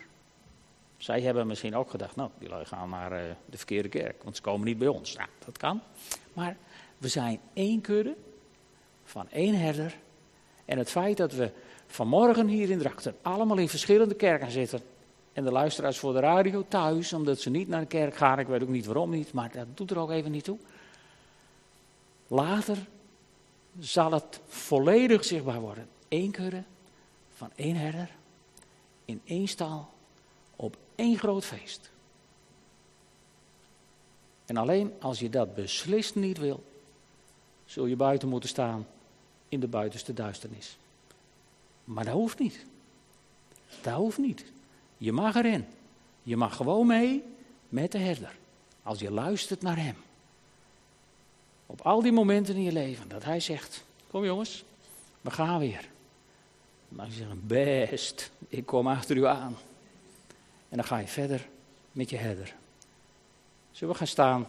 Zij 0.96 1.20
hebben 1.20 1.46
misschien 1.46 1.76
ook 1.76 1.90
gedacht, 1.90 2.16
nou, 2.16 2.30
die 2.38 2.48
lui 2.48 2.64
gaan 2.64 2.90
naar 2.90 3.12
uh, 3.12 3.30
de 3.46 3.56
verkeerde 3.56 3.88
kerk, 3.88 4.22
want 4.22 4.36
ze 4.36 4.42
komen 4.42 4.66
niet 4.66 4.78
bij 4.78 4.88
ons. 4.88 5.16
Nou, 5.16 5.28
dat 5.44 5.58
kan. 5.58 5.82
Maar 6.32 6.56
we 6.98 7.08
zijn 7.08 7.40
één 7.52 7.80
kudde 7.80 8.16
van 9.04 9.30
één 9.30 9.58
herder. 9.60 9.96
En 10.64 10.78
het 10.78 10.90
feit 10.90 11.16
dat 11.16 11.32
we 11.32 11.52
vanmorgen 11.88 12.48
hier 12.48 12.70
in 12.70 12.78
Drachten 12.78 13.16
allemaal 13.22 13.58
in 13.58 13.68
verschillende 13.68 14.14
kerken 14.14 14.50
zitten. 14.50 14.80
En 15.32 15.44
de 15.44 15.52
luisteraars 15.52 15.98
voor 15.98 16.12
de 16.12 16.20
radio 16.20 16.64
thuis, 16.68 17.12
omdat 17.12 17.40
ze 17.40 17.50
niet 17.50 17.68
naar 17.68 17.80
de 17.80 17.86
kerk 17.86 18.16
gaan. 18.16 18.38
Ik 18.38 18.46
weet 18.46 18.62
ook 18.62 18.68
niet 18.68 18.86
waarom 18.86 19.10
niet, 19.10 19.32
maar 19.32 19.52
dat 19.52 19.66
doet 19.74 19.90
er 19.90 19.98
ook 19.98 20.10
even 20.10 20.30
niet 20.30 20.44
toe. 20.44 20.58
Later 22.26 22.76
zal 23.78 24.12
het 24.12 24.40
volledig 24.46 25.24
zichtbaar 25.24 25.60
worden. 25.60 25.88
Eén 26.08 26.30
kudde 26.30 26.62
van 27.34 27.50
één 27.54 27.76
herder 27.76 28.08
in 29.04 29.20
één 29.24 29.48
stal 29.48 29.88
op 30.56 30.76
één 30.94 31.18
groot 31.18 31.44
feest. 31.44 31.90
En 34.46 34.56
alleen 34.56 34.92
als 35.00 35.18
je 35.18 35.30
dat 35.30 35.54
beslist 35.54 36.14
niet 36.14 36.38
wil, 36.38 36.64
zul 37.64 37.86
je 37.86 37.96
buiten 37.96 38.28
moeten 38.28 38.48
staan 38.48 38.86
in 39.48 39.60
de 39.60 39.68
buitenste 39.68 40.12
duisternis. 40.12 40.78
Maar 41.88 42.04
dat 42.04 42.14
hoeft 42.14 42.38
niet. 42.38 42.64
Dat 43.82 43.94
hoeft 43.94 44.18
niet. 44.18 44.44
Je 44.96 45.12
mag 45.12 45.34
erin. 45.34 45.66
Je 46.22 46.36
mag 46.36 46.56
gewoon 46.56 46.86
mee 46.86 47.22
met 47.68 47.92
de 47.92 47.98
herder. 47.98 48.36
Als 48.82 48.98
je 48.98 49.10
luistert 49.10 49.62
naar 49.62 49.76
hem. 49.76 49.96
Op 51.66 51.80
al 51.80 52.02
die 52.02 52.12
momenten 52.12 52.54
in 52.54 52.62
je 52.62 52.72
leven 52.72 53.08
dat 53.08 53.24
hij 53.24 53.40
zegt: 53.40 53.84
Kom 54.10 54.24
jongens, 54.24 54.64
we 55.20 55.30
gaan 55.30 55.58
weer. 55.58 55.88
Mag 56.88 57.06
je 57.06 57.12
zeggen: 57.12 57.46
Best, 57.46 58.30
ik 58.48 58.66
kom 58.66 58.88
achter 58.88 59.16
u 59.16 59.26
aan. 59.26 59.56
En 60.68 60.76
dan 60.76 60.84
ga 60.84 60.98
je 60.98 61.06
verder 61.06 61.48
met 61.92 62.10
je 62.10 62.16
herder. 62.16 62.54
Zullen 63.72 63.92
we 63.92 63.98
gaan 63.98 64.06
staan 64.06 64.48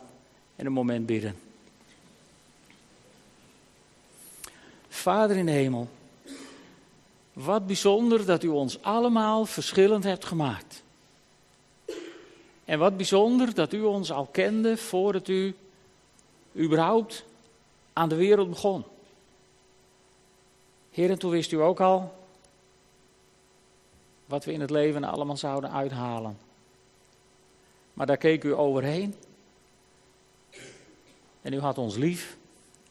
en 0.55 0.65
een 0.65 0.71
moment 0.71 1.05
bidden. 1.05 1.35
Vader 4.87 5.37
in 5.37 5.45
de 5.45 5.51
hemel, 5.51 5.89
wat 7.43 7.67
bijzonder 7.67 8.25
dat 8.25 8.43
u 8.43 8.47
ons 8.47 8.81
allemaal 8.81 9.45
verschillend 9.45 10.03
hebt 10.03 10.25
gemaakt. 10.25 10.83
En 12.65 12.79
wat 12.79 12.97
bijzonder 12.97 13.53
dat 13.53 13.73
u 13.73 13.81
ons 13.81 14.11
al 14.11 14.25
kende 14.25 14.77
voordat 14.77 15.27
u 15.27 15.55
überhaupt 16.55 17.25
aan 17.93 18.09
de 18.09 18.15
wereld 18.15 18.49
begon. 18.49 18.83
Heer, 20.91 21.09
en 21.09 21.19
toen 21.19 21.31
wist 21.31 21.51
u 21.51 21.61
ook 21.61 21.79
al 21.79 22.13
wat 24.25 24.45
we 24.45 24.51
in 24.51 24.61
het 24.61 24.69
leven 24.69 25.03
allemaal 25.03 25.37
zouden 25.37 25.71
uithalen. 25.71 26.37
Maar 27.93 28.05
daar 28.05 28.17
keek 28.17 28.43
u 28.43 28.53
overheen. 28.53 29.15
En 31.41 31.53
u 31.53 31.59
had 31.59 31.77
ons 31.77 31.95
lief. 31.95 32.37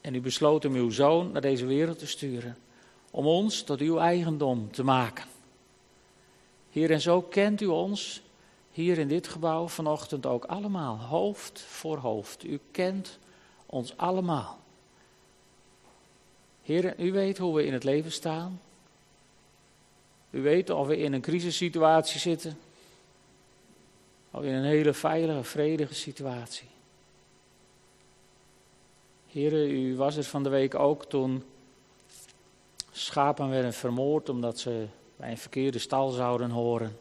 En 0.01 0.15
u 0.15 0.21
besloot 0.21 0.65
om 0.65 0.73
uw 0.73 0.89
zoon 0.89 1.31
naar 1.31 1.41
deze 1.41 1.65
wereld 1.65 1.99
te 1.99 2.07
sturen. 2.07 2.57
Om 3.11 3.25
ons 3.25 3.61
tot 3.61 3.79
uw 3.79 3.97
eigendom 3.97 4.71
te 4.71 4.83
maken. 4.83 5.25
Heer, 6.71 6.91
en 6.91 7.01
zo 7.01 7.21
kent 7.21 7.61
u 7.61 7.65
ons 7.65 8.21
hier 8.71 8.97
in 8.97 9.07
dit 9.07 9.27
gebouw 9.27 9.67
vanochtend 9.67 10.25
ook 10.25 10.45
allemaal, 10.45 10.97
hoofd 10.97 11.59
voor 11.59 11.97
hoofd. 11.97 12.43
U 12.43 12.59
kent 12.71 13.17
ons 13.65 13.97
allemaal. 13.97 14.59
Heer, 16.63 16.99
u 16.99 17.11
weet 17.11 17.37
hoe 17.37 17.55
we 17.55 17.65
in 17.65 17.73
het 17.73 17.83
leven 17.83 18.11
staan. 18.11 18.61
U 20.29 20.41
weet 20.41 20.69
of 20.69 20.87
we 20.87 20.97
in 20.97 21.13
een 21.13 21.21
crisissituatie 21.21 22.19
zitten. 22.19 22.57
Of 24.31 24.43
in 24.43 24.53
een 24.53 24.63
hele 24.63 24.93
veilige, 24.93 25.43
vredige 25.43 25.93
situatie. 25.93 26.67
Heer, 29.27 29.69
u 29.69 29.95
was 29.95 30.15
er 30.15 30.23
van 30.23 30.43
de 30.43 30.49
week 30.49 30.75
ook 30.75 31.05
toen 31.05 31.43
schapen 32.99 33.49
werden 33.49 33.73
vermoord 33.73 34.29
omdat 34.29 34.59
ze 34.59 34.87
bij 35.15 35.31
een 35.31 35.37
verkeerde 35.37 35.79
stal 35.79 36.09
zouden 36.09 36.49
horen. 36.49 36.97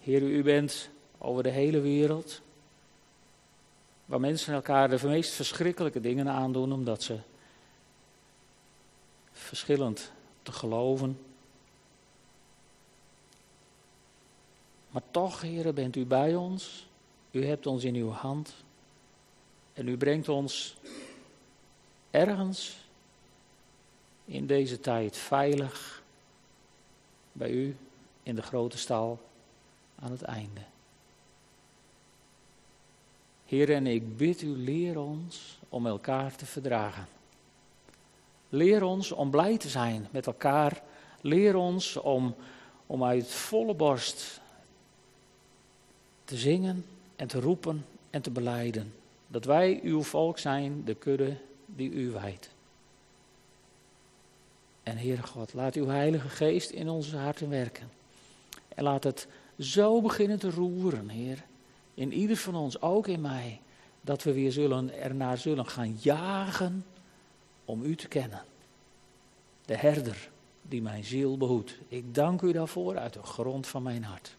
Heer, 0.00 0.22
u 0.22 0.42
bent 0.42 0.88
over 1.18 1.42
de 1.42 1.50
hele 1.50 1.80
wereld, 1.80 2.40
waar 4.04 4.20
mensen 4.20 4.54
elkaar 4.54 4.88
de 4.88 5.06
meest 5.06 5.32
verschrikkelijke 5.32 6.00
dingen 6.00 6.28
aandoen 6.28 6.72
omdat 6.72 7.02
ze 7.02 7.18
verschillend 9.32 10.12
te 10.42 10.52
geloven. 10.52 11.18
Maar 14.90 15.02
toch, 15.10 15.40
heren, 15.40 15.74
bent 15.74 15.96
u 15.96 16.06
bij 16.06 16.34
ons. 16.34 16.86
U 17.30 17.46
hebt 17.46 17.66
ons 17.66 17.84
in 17.84 17.94
uw 17.94 18.10
hand. 18.10 18.54
En 19.72 19.88
u 19.88 19.96
brengt 19.96 20.28
ons 20.28 20.76
ergens 22.10 22.83
in 24.24 24.46
deze 24.46 24.80
tijd 24.80 25.16
veilig 25.16 26.02
bij 27.32 27.50
u 27.50 27.76
in 28.22 28.34
de 28.34 28.42
grote 28.42 28.78
stal 28.78 29.20
aan 29.94 30.10
het 30.10 30.22
einde. 30.22 30.60
Heer, 33.46 33.72
en 33.72 33.86
ik 33.86 34.16
bid 34.16 34.42
u, 34.42 34.48
leer 34.48 34.98
ons 34.98 35.58
om 35.68 35.86
elkaar 35.86 36.36
te 36.36 36.46
verdragen. 36.46 37.06
Leer 38.48 38.82
ons 38.82 39.12
om 39.12 39.30
blij 39.30 39.58
te 39.58 39.68
zijn 39.68 40.08
met 40.10 40.26
elkaar. 40.26 40.82
Leer 41.20 41.56
ons 41.56 41.96
om, 41.96 42.34
om 42.86 43.04
uit 43.04 43.30
volle 43.30 43.74
borst 43.74 44.40
te 46.24 46.36
zingen 46.36 46.84
en 47.16 47.28
te 47.28 47.40
roepen 47.40 47.86
en 48.10 48.22
te 48.22 48.30
beleiden. 48.30 48.94
Dat 49.26 49.44
wij 49.44 49.80
uw 49.82 50.02
volk 50.02 50.38
zijn, 50.38 50.84
de 50.84 50.94
kudde 50.94 51.36
die 51.66 51.90
u 51.90 52.10
wijdt. 52.10 52.53
En 54.84 54.98
Heere 54.98 55.22
God, 55.22 55.54
laat 55.54 55.74
uw 55.74 55.86
Heilige 55.86 56.28
Geest 56.28 56.70
in 56.70 56.88
onze 56.88 57.16
harten 57.16 57.48
werken. 57.48 57.90
En 58.68 58.84
laat 58.84 59.04
het 59.04 59.26
zo 59.58 60.00
beginnen 60.00 60.38
te 60.38 60.50
roeren, 60.50 61.08
Heer. 61.08 61.44
In 61.94 62.12
ieder 62.12 62.36
van 62.36 62.54
ons, 62.54 62.80
ook 62.80 63.06
in 63.06 63.20
mij. 63.20 63.60
Dat 64.00 64.22
we 64.22 64.32
weer 64.32 64.52
zullen, 64.52 65.00
ernaar 65.00 65.38
zullen 65.38 65.66
gaan 65.66 65.96
jagen 66.00 66.84
om 67.64 67.82
u 67.82 67.96
te 67.96 68.08
kennen. 68.08 68.42
De 69.64 69.76
herder 69.76 70.30
die 70.62 70.82
mijn 70.82 71.04
ziel 71.04 71.36
behoedt. 71.36 71.78
Ik 71.88 72.14
dank 72.14 72.42
u 72.42 72.52
daarvoor 72.52 72.98
uit 72.98 73.12
de 73.12 73.22
grond 73.22 73.66
van 73.66 73.82
mijn 73.82 74.04
hart. 74.04 74.36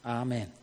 Amen. 0.00 0.61